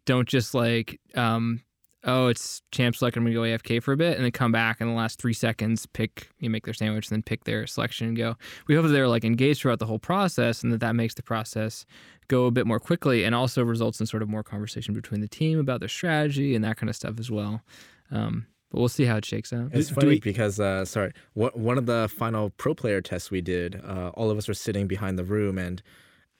[0.05, 1.61] don't just like um
[2.05, 4.81] oh it's champ select I'm gonna go AFK for a bit and then come back
[4.81, 8.09] in the last three seconds pick you make their sandwich and then pick their selection
[8.09, 8.37] and go.
[8.67, 11.23] We hope that they're like engaged throughout the whole process and that that makes the
[11.23, 11.85] process
[12.29, 15.29] go a bit more quickly and also results in sort of more conversation between the
[15.29, 17.63] team about their strategy and that kind of stuff as well.
[18.11, 19.71] Um, but we'll see how it shakes out.
[19.73, 23.41] It's funny we- because uh, sorry, one one of the final pro player tests we
[23.41, 25.83] did, uh, all of us were sitting behind the room, and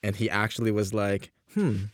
[0.03, 1.85] and he actually was like, "Hmm,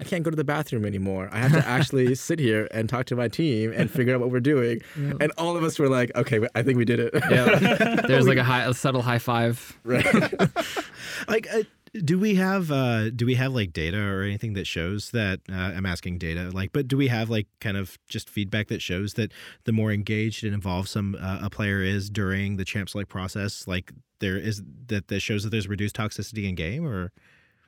[0.00, 1.28] I can't go to the bathroom anymore.
[1.30, 4.30] I have to actually sit here and talk to my team and figure out what
[4.30, 5.12] we're doing." Yeah.
[5.20, 8.38] And all of us were like, "Okay, I think we did it." Yeah, there's like
[8.38, 9.78] a, high, a subtle high five.
[9.84, 10.06] right.
[11.28, 15.10] like uh, do we have uh do we have like data or anything that shows
[15.10, 18.68] that uh, i'm asking data like but do we have like kind of just feedback
[18.68, 19.32] that shows that
[19.64, 23.66] the more engaged and involved some uh, a player is during the champ select process
[23.66, 27.10] like there is that that shows that there's reduced toxicity in game or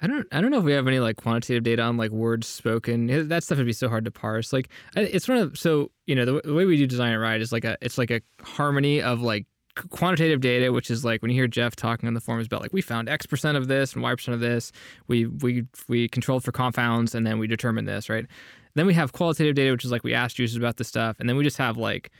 [0.02, 2.48] I don't I don't know if we have any like quantitative data on like words
[2.48, 3.28] spoken.
[3.28, 4.52] That stuff would be so hard to parse.
[4.52, 7.40] Like it's one of so you know the, the way we do design it right
[7.40, 9.46] is like a it's like a harmony of like
[9.90, 12.72] quantitative data, which is like when you hear Jeff talking on the forums about like
[12.72, 14.72] we found X percent of this and Y percent of this,
[15.06, 18.26] we we we controlled for confounds and then we determined this right.
[18.74, 21.28] Then we have qualitative data, which is like we asked users about this stuff, and
[21.28, 22.10] then we just have like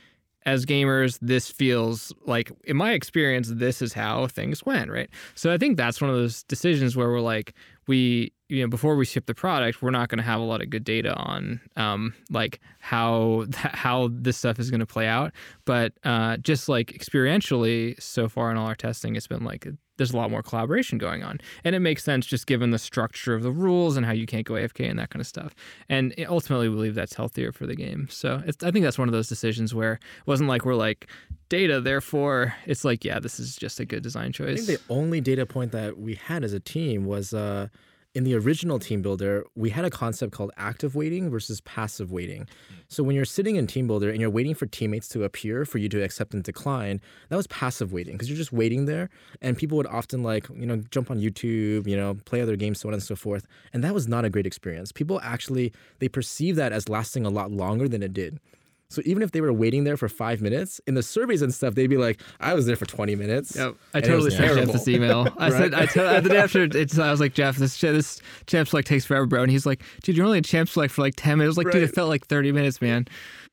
[0.45, 5.09] as gamers, this feels like, in my experience, this is how things went, right?
[5.35, 7.53] So I think that's one of those decisions where we're like,
[7.87, 10.61] we, you know, before we ship the product, we're not going to have a lot
[10.61, 15.31] of good data on, um, like how how this stuff is going to play out.
[15.65, 19.67] But uh, just like experientially, so far in all our testing, it's been like
[20.03, 23.33] there's a lot more collaboration going on, and it makes sense just given the structure
[23.33, 25.55] of the rules and how you can't go AFK and that kind of stuff.
[25.87, 28.09] And ultimately, we believe that's healthier for the game.
[28.09, 31.07] So it's, I think that's one of those decisions where it wasn't like we're like
[31.47, 34.61] data, therefore it's like yeah, this is just a good design choice.
[34.61, 37.69] I think the only data point that we had as a team was uh,
[38.15, 42.43] in the original team builder, we had a concept called active waiting versus passive waiting.
[42.43, 42.75] Mm.
[42.87, 45.79] So when you're sitting in team builder and you're waiting for teammates to appear for
[45.79, 49.09] you to accept and decline, that was passive waiting because you're just waiting there.
[49.41, 52.79] And people would often like, you know, jump on YouTube, you know, play other games,
[52.79, 53.47] so on and so forth.
[53.73, 54.91] And that was not a great experience.
[54.91, 58.39] People actually they perceive that as lasting a lot longer than it did.
[58.93, 61.75] So even if they were waiting there for five minutes, in the surveys and stuff,
[61.75, 63.75] they'd be like, "I was there for twenty minutes." Yep.
[63.93, 65.27] I and it was totally sent Jeff this email.
[65.37, 68.67] I said, I tell, the day after, it's, I was like, Jeff, this this champ
[68.67, 69.41] select takes forever, bro.
[69.41, 71.57] And he's like, dude, you're only a champ select for like 10 minutes.
[71.57, 73.07] I was like, dude, it felt like 30 minutes, man.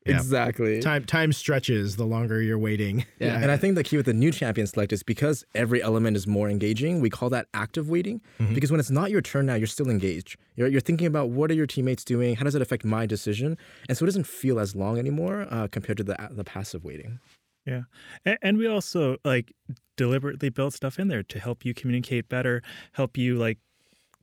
[0.05, 0.15] Yeah.
[0.15, 0.81] Exactly.
[0.81, 3.05] Time time stretches the longer you're waiting.
[3.19, 3.39] Yeah.
[3.39, 6.25] And I think the key with the new champion select is because every element is
[6.25, 8.19] more engaging, we call that active waiting.
[8.51, 10.37] Because when it's not your turn now, you're still engaged.
[10.55, 12.35] You're, you're thinking about what are your teammates doing?
[12.35, 13.59] How does it affect my decision?
[13.87, 17.19] And so it doesn't feel as long anymore uh, compared to the, the passive waiting.
[17.67, 17.81] Yeah.
[18.25, 19.53] And, and we also like
[19.97, 23.59] deliberately built stuff in there to help you communicate better, help you like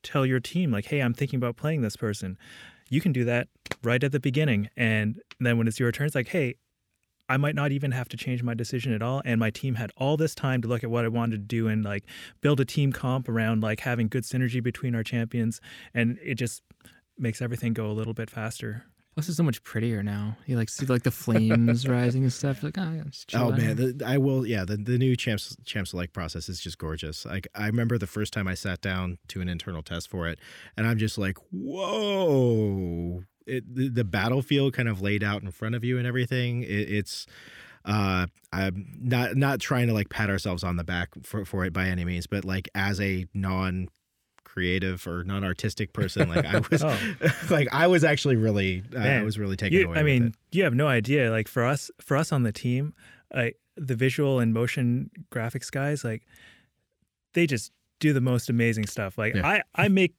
[0.03, 2.37] tell your team, like, hey, I'm thinking about playing this person.
[2.89, 3.49] You can do that
[3.83, 4.71] right at the beginning.
[4.77, 6.55] And then when it's your turn, it's like, hey,
[7.29, 9.21] I might not even have to change my decision at all.
[9.25, 11.69] And my team had all this time to look at what I wanted to do
[11.69, 12.05] and like
[12.41, 15.61] build a team comp around like having good synergy between our champions.
[15.93, 16.63] And it just
[17.19, 18.85] makes everything go a little bit faster.
[19.19, 20.37] Plus, it's so much prettier now.
[20.47, 22.63] You like see like the flames rising and stuff.
[22.63, 23.03] Like, oh, yeah,
[23.41, 24.47] Oh man, the, I will.
[24.47, 27.27] Yeah, the, the new champs champ select process is just gorgeous.
[27.27, 30.39] Like I remember the first time I sat down to an internal test for it,
[30.77, 33.25] and I'm just like, whoa!
[33.45, 36.63] It, the, the battlefield kind of laid out in front of you and everything.
[36.63, 37.27] It, it's.
[37.85, 41.73] Uh, I'm not not trying to like pat ourselves on the back for, for it
[41.73, 43.89] by any means, but like as a non
[44.59, 46.99] creative or non artistic person, like I was, Oh.
[47.51, 49.99] like I was actually really, uh, I was really taken You- away.
[49.99, 51.31] I mean, you have no idea.
[51.31, 52.93] Like for us, for us on the team,
[53.35, 56.23] like the visual and motion graphics guys, like
[57.35, 59.17] they just do the most amazing stuff.
[59.17, 59.47] Like Yeah.
[59.47, 60.15] I, I make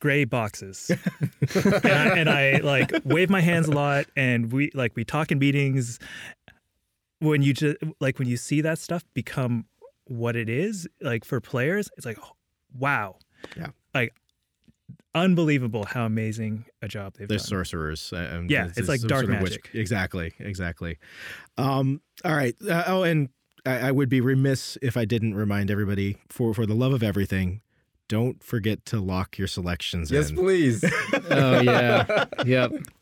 [0.00, 0.90] gray boxes,
[1.54, 5.30] and, I, and I like wave my hands a lot, and we like we talk
[5.30, 5.98] in meetings.
[7.20, 9.66] When you just like when you see that stuff become
[10.06, 12.32] what it is, like for players, it's like, oh,
[12.76, 13.16] wow,
[13.56, 13.68] Yeah.
[13.94, 14.14] Like
[15.14, 17.28] unbelievable how amazing a job they've done.
[17.28, 17.46] They're done.
[17.46, 18.12] sorcerers.
[18.14, 19.70] and Yeah, it's like dark sort of witch- magic.
[19.74, 20.98] Exactly, exactly.
[21.58, 22.54] Um, all right.
[22.66, 23.28] Uh, oh, and
[23.66, 27.02] I, I would be remiss if I didn't remind everybody, for for the love of
[27.02, 27.60] everything,
[28.08, 30.16] don't forget to lock your selections in.
[30.18, 30.84] Yes, please.
[31.30, 32.70] oh yeah, yep.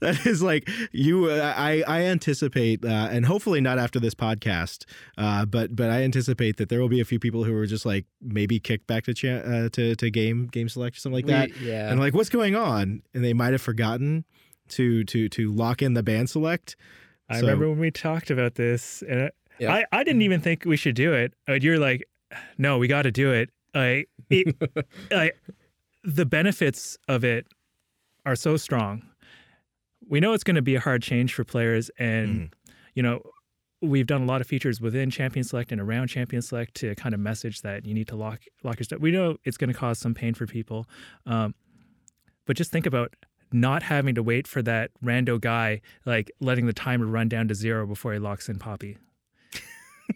[0.00, 1.26] that is like you.
[1.30, 4.84] Uh, I I anticipate, uh, and hopefully not after this podcast,
[5.16, 7.86] uh, but but I anticipate that there will be a few people who are just
[7.86, 11.26] like maybe kicked back to cha- uh, to to game game select or something like
[11.26, 11.58] that.
[11.60, 11.90] We- yeah.
[11.90, 14.24] and like what's going on and they might have forgotten
[14.70, 16.76] to to to lock in the ban select
[17.28, 19.72] I So- remember when we talked about this, and I- Yeah.
[19.72, 21.32] I, I didn't even think we should do it.
[21.46, 22.04] And you're like,
[22.58, 23.48] no, we got to do it.
[23.74, 24.56] I, it,
[25.10, 25.32] I,
[26.02, 27.46] the benefits of it
[28.26, 29.02] are so strong.
[30.08, 32.54] We know it's going to be a hard change for players, and
[32.94, 33.22] you know,
[33.80, 37.14] we've done a lot of features within Champion Select and around Champion Select to kind
[37.14, 39.00] of message that you need to lock lock your stuff.
[39.00, 40.86] We know it's going to cause some pain for people,
[41.26, 41.54] um,
[42.46, 43.14] but just think about
[43.52, 47.54] not having to wait for that rando guy like letting the timer run down to
[47.54, 48.98] zero before he locks in Poppy.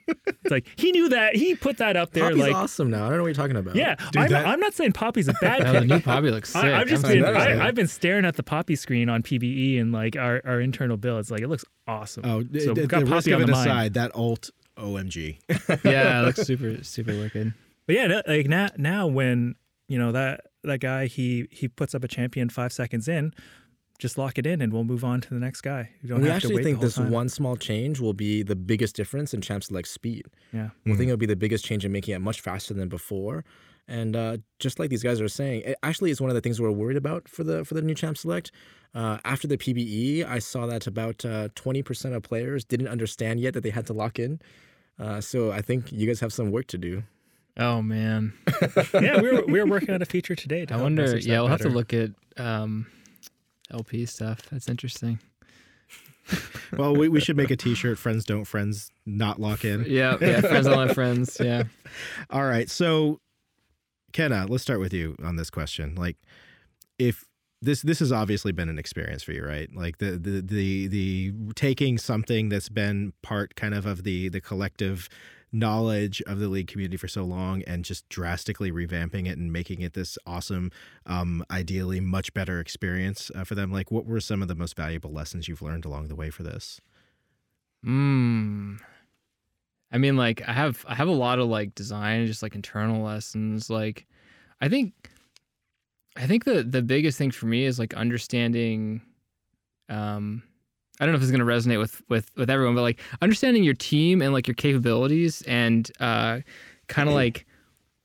[0.06, 2.24] It's like he knew that he put that up there.
[2.24, 3.06] Poppy's like, awesome now.
[3.06, 3.76] I don't know what you're talking about.
[3.76, 6.50] yeah, Dude, I'm, that- I'm not saying Poppy's a bad Oh, the new Poppy looks
[6.50, 6.62] sick.
[6.64, 7.36] I, I've just I'm been excited.
[7.36, 7.60] excited.
[7.60, 10.96] I, I've been staring at the Poppy screen on PBE and like our, our internal
[10.96, 11.30] builds.
[11.30, 12.24] Like it looks awesome.
[12.26, 13.70] oh so the, we've the got risk Poppy of on it the mind.
[13.70, 15.38] aside that alt omg
[15.84, 17.52] yeah, it looks super super wicked.
[17.86, 19.54] But yeah, like now now when
[19.88, 23.32] you know that that guy he he puts up a champion five seconds in,
[23.98, 25.90] just lock it in and we'll move on to the next guy.
[26.02, 27.10] You don't we have to actually wait think this time.
[27.10, 30.26] one small change will be the biggest difference in champ select speed.
[30.52, 30.70] Yeah.
[30.84, 33.44] We think it'll be the biggest change in making it much faster than before.
[33.88, 36.60] And uh, just like these guys are saying, it actually is one of the things
[36.60, 38.52] we're worried about for the for the new champ select.
[38.94, 43.40] Uh, after the PBE, I saw that about uh, twenty percent of players didn't understand
[43.40, 44.40] yet that they had to lock in.
[44.98, 47.02] Uh, so I think you guys have some work to do.
[47.56, 48.34] Oh man,
[48.94, 50.66] yeah, we were we were working on a feature today.
[50.66, 51.16] To I help wonder.
[51.18, 52.86] Yeah, we'll have to look at um,
[53.70, 54.42] LP stuff.
[54.50, 55.18] That's interesting.
[56.76, 60.42] well we, we should make a t-shirt friends don't friends not lock in Yeah, yeah.
[60.42, 61.38] Friends on my friends.
[61.40, 61.62] Yeah.
[62.30, 63.18] all right so
[64.12, 66.18] kenna let's start with you on this question like
[66.98, 67.24] if
[67.60, 71.32] this this has obviously been an experience for you right like the the the, the
[71.54, 75.08] taking something that's been part kind of of the the collective
[75.52, 79.80] knowledge of the league community for so long and just drastically revamping it and making
[79.80, 80.70] it this awesome
[81.06, 84.76] um ideally much better experience uh, for them like what were some of the most
[84.76, 86.80] valuable lessons you've learned along the way for this
[87.84, 88.76] Hmm.
[89.90, 93.02] I mean, like I have I have a lot of like design, just like internal
[93.02, 93.70] lessons.
[93.70, 94.06] Like,
[94.60, 94.92] I think
[96.16, 99.02] I think the the biggest thing for me is like understanding.
[99.88, 100.42] Um,
[101.00, 103.64] I don't know if it's going to resonate with with with everyone, but like understanding
[103.64, 106.40] your team and like your capabilities and uh,
[106.88, 107.46] kind of like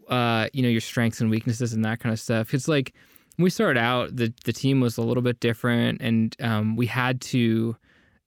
[0.09, 2.53] uh, you know your strengths and weaknesses and that kind of stuff.
[2.53, 2.93] It's like
[3.35, 6.85] when we started out, the the team was a little bit different, and um, we
[6.85, 7.75] had to,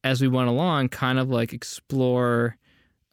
[0.03, 2.57] as we went along, kind of like explore.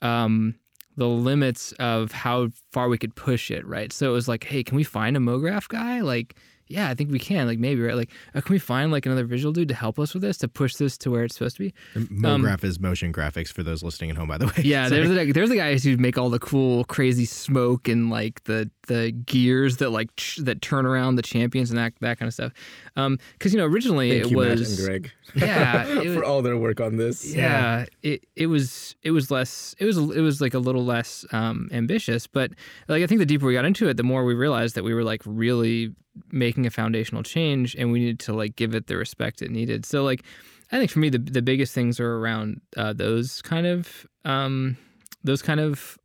[0.01, 0.56] Um,
[0.95, 3.91] the limits of how far we could push it, right?
[3.91, 6.01] So it was like, hey, can we find a MoGraph guy?
[6.01, 6.36] Like,
[6.74, 7.45] yeah, I think we can.
[7.47, 7.95] Like maybe right.
[7.95, 10.47] Like, uh, can we find like another visual dude to help us with this to
[10.47, 11.74] push this to where it's supposed to be?
[11.95, 14.53] MoGraph is motion graphics for those listening at home, by the way.
[14.63, 15.07] Yeah, Sorry.
[15.07, 18.69] there's the, there's the guys who make all the cool, crazy smoke and like the
[18.88, 22.34] the gears that like ch- that turn around the champions and that that kind of
[22.34, 22.51] stuff.
[22.95, 26.23] Um, because you know originally Thank it you, was Matt and Greg, yeah was, for
[26.23, 27.34] all their work on this.
[27.34, 31.25] yeah, it it was it was less it was it was like a little less
[31.31, 32.51] um ambitious but
[32.88, 34.93] like i think the deeper we got into it the more we realized that we
[34.93, 35.93] were like really
[36.31, 39.86] making a foundational change and we needed to like give it the respect it needed
[39.86, 40.23] so like
[40.71, 44.77] i think for me the the biggest things are around uh, those kind of um
[45.23, 45.97] those kind of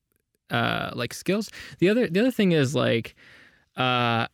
[0.51, 1.51] uh like skills.
[1.78, 3.14] The other the other thing is like
[3.76, 4.26] uh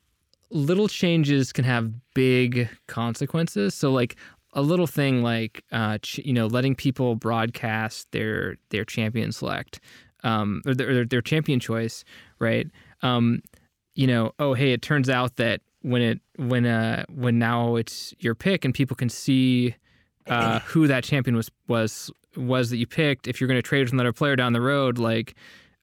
[0.50, 3.74] little changes can have big consequences.
[3.74, 4.16] So like
[4.52, 9.80] a little thing like uh, ch- you know letting people broadcast their their champion select
[10.22, 12.04] um, or their, their champion choice
[12.38, 12.68] right?
[13.02, 13.42] Um,
[13.94, 18.14] you know oh hey it turns out that when it when uh when now it's
[18.18, 19.74] your pick and people can see
[20.26, 23.84] uh, who that champion was was was that you picked if you're going to trade
[23.84, 25.34] with another player down the road like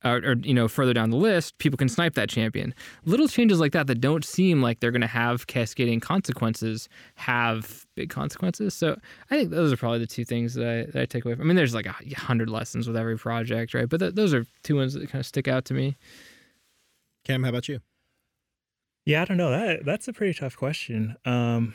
[0.03, 2.73] or, or, you know further down the list people can snipe that champion
[3.05, 7.85] little changes like that that don't seem like they're going to have cascading consequences have
[7.95, 8.97] big consequences so
[9.29, 11.43] i think those are probably the two things that i, that I take away from
[11.43, 14.45] i mean there's like a hundred lessons with every project right but th- those are
[14.63, 15.97] two ones that kind of stick out to me
[17.23, 17.79] Kam, how about you?
[19.05, 19.51] Yeah, I don't know.
[19.51, 21.15] That that's a pretty tough question.
[21.25, 21.73] Um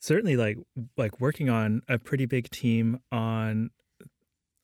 [0.00, 0.58] certainly like
[0.96, 3.70] like working on a pretty big team on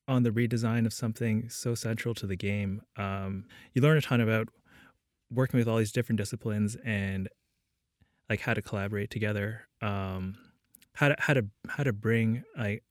[0.07, 2.83] on the redesign of something so central to the game.
[2.97, 4.49] Um you learn a ton about
[5.31, 7.29] working with all these different disciplines and
[8.29, 9.69] like how to collaborate together.
[9.81, 10.37] Um
[10.95, 12.83] how to how to how to bring like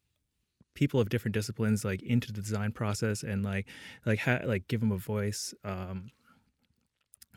[0.76, 3.68] people of different disciplines like into the design process and like
[4.06, 6.10] like how like give them a voice um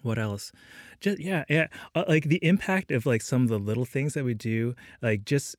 [0.02, 0.52] what else
[1.00, 4.24] just yeah yeah uh, like the impact of like some of the little things that
[4.24, 5.56] we do like just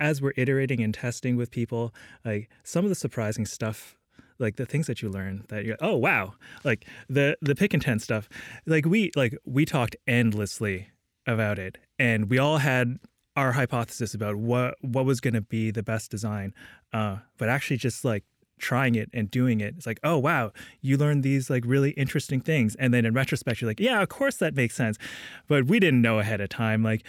[0.00, 1.94] as we're iterating and testing with people
[2.24, 3.96] like some of the surprising stuff
[4.40, 6.34] like the things that you learn that you're oh wow.
[6.64, 8.28] Like the the pick intent stuff.
[8.66, 10.88] Like we like we talked endlessly
[11.26, 12.98] about it and we all had
[13.36, 16.52] our hypothesis about what what was going to be the best design
[16.92, 18.24] uh but actually just like
[18.58, 19.74] trying it and doing it.
[19.76, 22.74] It's like oh wow you learned these like really interesting things.
[22.76, 24.98] And then in retrospect you're like yeah of course that makes sense.
[25.46, 26.82] But we didn't know ahead of time.
[26.82, 27.04] Like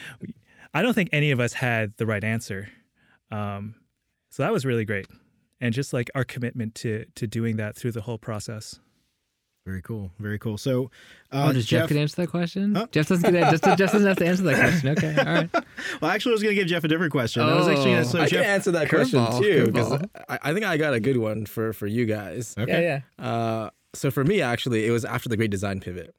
[0.73, 2.69] i don't think any of us had the right answer
[3.31, 3.75] um
[4.29, 5.07] so that was really great
[5.59, 8.79] and just like our commitment to to doing that through the whole process
[9.65, 10.09] Very cool.
[10.17, 10.57] Very cool.
[10.57, 10.89] So,
[11.31, 12.87] uh, oh does jeff, get to answer that question Huh?
[12.91, 15.49] jeff doesn't get just, jeff doesn't have to answer that question okay all right
[16.01, 17.41] well, actually, I was going to give Jeff a different question.
[17.43, 18.03] I was actually gonna, Oh.
[18.03, 19.91] so I Jeff, can answer that question Curveball, too because.
[20.29, 22.55] I, I think I got a good one for for you guys.
[22.57, 22.71] okay.
[22.71, 26.15] yeah yeah Uh, so for me, actually, it was after the Great Design Pivot,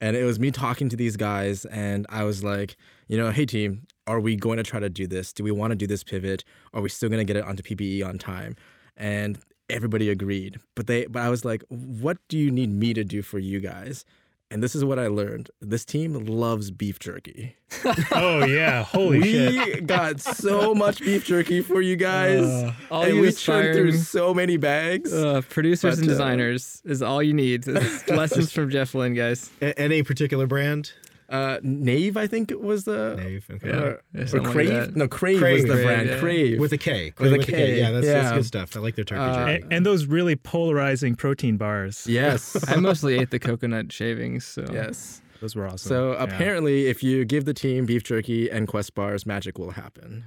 [0.00, 2.76] and it was me talking to these guys, and I was like,
[3.08, 5.32] you know, hey team, are we going to try to do this?
[5.32, 6.44] Do we want to do this pivot?
[6.74, 8.56] Are we still going to get it onto PBE on time?
[8.96, 9.38] And
[9.70, 13.22] everybody agreed, but they, but I was like, what do you need me to do
[13.22, 14.04] for you guys?
[14.50, 17.56] And this is what I learned: this team loves beef jerky.
[18.12, 22.74] oh yeah holy we shit We got so much beef jerky for you guys, Uh,
[22.90, 25.10] all and you we churned through so many bags.
[25.10, 29.14] uh, producers But, and uh, designers is all you need It's lessons from jeff Lin
[29.14, 30.92] guys any particular brand?
[31.32, 33.46] Uh, Nave, I think it was the Nave.
[33.50, 33.68] Okay.
[33.68, 33.76] Yeah.
[33.80, 34.96] or, Yeah, or something like Krave.
[34.96, 36.08] no, Krave, Krave, was the Krave, brand.
[36.10, 36.18] yeah.
[36.20, 37.12] Krave With a K.
[37.18, 38.76] With a With K, Yeah, that's, that's good stuff.
[38.76, 43.18] I like their turkey Uh, and, and those really polarizing protein bars yes, I mostly
[43.18, 45.22] ate the coconut shavings, so yes.
[45.40, 46.22] those were awesome So Yeah.
[46.24, 50.24] apparently, if you give the team beef jerky and Quest bars, magic will happen.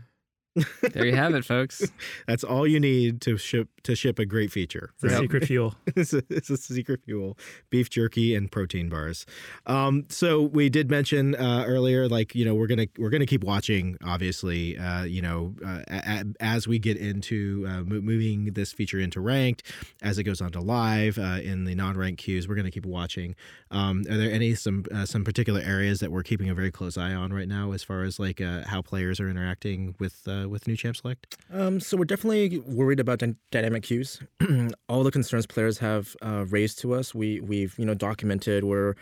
[0.93, 1.91] There you have it, folks.
[2.27, 4.91] That's all you need to ship to ship a great feature.
[4.95, 7.37] it's a secret fuel it's, a, it's a secret fuel
[7.69, 9.25] beef jerky and protein bars
[9.67, 13.43] um, so we did mention uh, earlier like you know we're gonna we're gonna keep
[13.43, 18.45] watching obviously uh, you know uh, a, a- as we get into uh, mo- moving
[18.53, 19.61] this feature into ranked
[20.01, 23.35] as it goes on to live uh, in the non-ranked queues we're gonna keep watching
[23.69, 26.97] um, are there any some uh, some particular areas that we're keeping a very close
[26.97, 30.49] eye on right now as far as like uh, how players are interacting with uh,
[30.49, 34.19] with new champ select Um, so we're definitely worried about dy- dynamic queues.
[34.89, 38.63] All the concerns players have uh, raised to us, we we've you know documented.
[38.63, 38.95] We're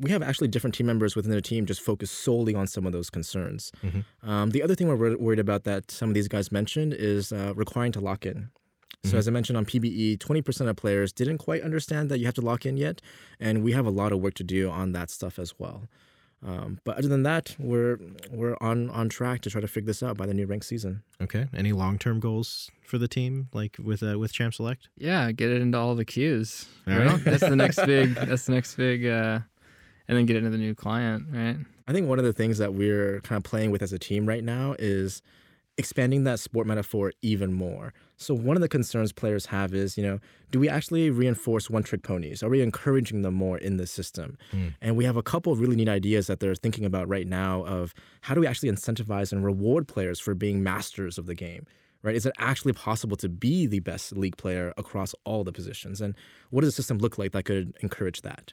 [0.00, 2.92] we have actually different team members within the team just focus solely on some of
[2.92, 3.70] those concerns.
[4.22, 7.52] Um, the other thing we're worried about that some of these guys mentioned is uh,
[7.54, 8.50] requiring to lock in.
[9.04, 12.34] So as I mentioned on PBE, 20% of players didn't quite understand that you have
[12.34, 13.00] to lock in yet,
[13.40, 15.88] and we have a lot of work to do on that stuff as well.
[16.44, 17.98] Um, but other than that, we're
[18.30, 21.02] we're on on track to try to figure this out by the new ranked season.
[21.20, 21.46] Okay.
[21.54, 24.88] Any long term goals for the team, like with uh, with Champ Select?
[24.98, 26.66] Yeah, get it into all the queues.
[26.88, 27.06] All Right?
[27.06, 27.24] right.
[27.24, 28.14] that's the next big.
[28.14, 29.06] That's the next big.
[29.06, 29.40] Uh,
[30.08, 31.56] and then get into the new client, right?
[31.86, 34.26] I think one of the things that we're kind of playing with as a team
[34.26, 35.22] right now is
[35.78, 37.94] expanding that sport metaphor even more.
[38.16, 40.18] So one of the concerns players have is, you know,
[40.50, 42.42] do we actually reinforce one-trick ponies?
[42.42, 44.36] Are we encouraging them more in the system?
[44.50, 44.68] Hmm.
[44.80, 47.64] And we have a couple of really neat ideas that they're thinking about right now
[47.64, 51.66] of how do we actually incentivize and reward players for being masters of the game?
[52.02, 52.16] Right?
[52.16, 56.00] Is it actually possible to be the best league player across all the positions?
[56.00, 56.16] And
[56.50, 58.52] what does the system look like that could encourage that?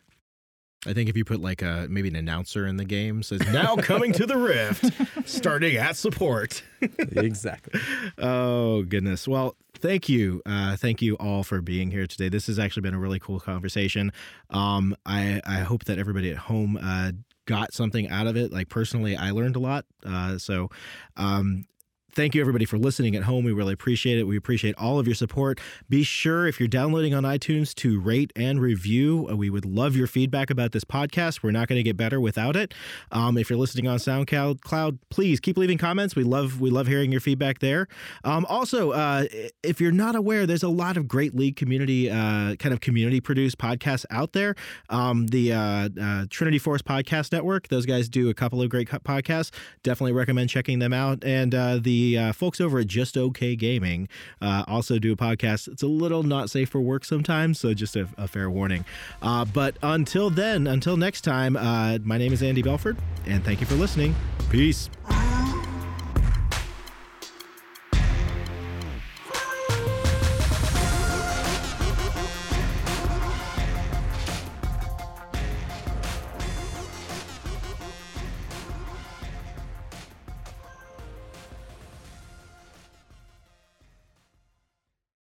[0.88, 3.76] I think if you put like a maybe an announcer in the game says now
[3.76, 4.86] coming to the Rift,
[5.28, 6.64] starting at support.
[7.00, 7.80] exactly.
[8.18, 9.28] Oh goodness.
[9.28, 12.30] Well, thank you, uh, thank you all for being here today.
[12.30, 14.14] This has actually been a really cool conversation.
[14.52, 17.12] Um, I I hope that everybody at home uh,
[17.46, 18.54] got something out of it.
[18.54, 19.86] Like personally, I learned a lot.
[20.06, 20.70] Uh, so.
[21.18, 21.66] Um,
[22.12, 23.44] Thank you, everybody, for listening at home.
[23.46, 24.24] We really appreciate it.
[24.24, 25.60] We appreciate all of your support.
[25.90, 29.28] Be sure, if you're downloading on iTunes, to rate and review.
[29.30, 31.44] Uh, We would love your feedback about this podcast.
[31.44, 32.74] We're not going to get better without it.
[33.12, 36.16] Um, if you're listening on SoundCloud, Cloud, please keep leaving comments.
[36.16, 37.88] We love we love hearing your feedback there.
[38.24, 39.26] Um, also, uh,
[39.64, 43.22] if you're not aware, there's a lot of great league community uh, kind of community
[43.22, 44.56] produced podcasts out there.
[44.90, 48.90] Um, the uh, uh, Trinity Force Podcast Network, those guys do a couple of great
[48.90, 49.52] podcasts.
[49.84, 51.24] Definitely recommend checking them out.
[51.24, 54.08] And uh, the uh, folks over at Just Okay Gaming
[54.42, 55.68] uh, also do a podcast.
[55.68, 58.86] It's a little not safe for work sometimes, so just a, a fair warning.
[59.22, 63.60] Uh, but until then, until next time, uh, my name is Andy Belford, and thank
[63.60, 64.16] you for listening.
[64.50, 64.90] Peace.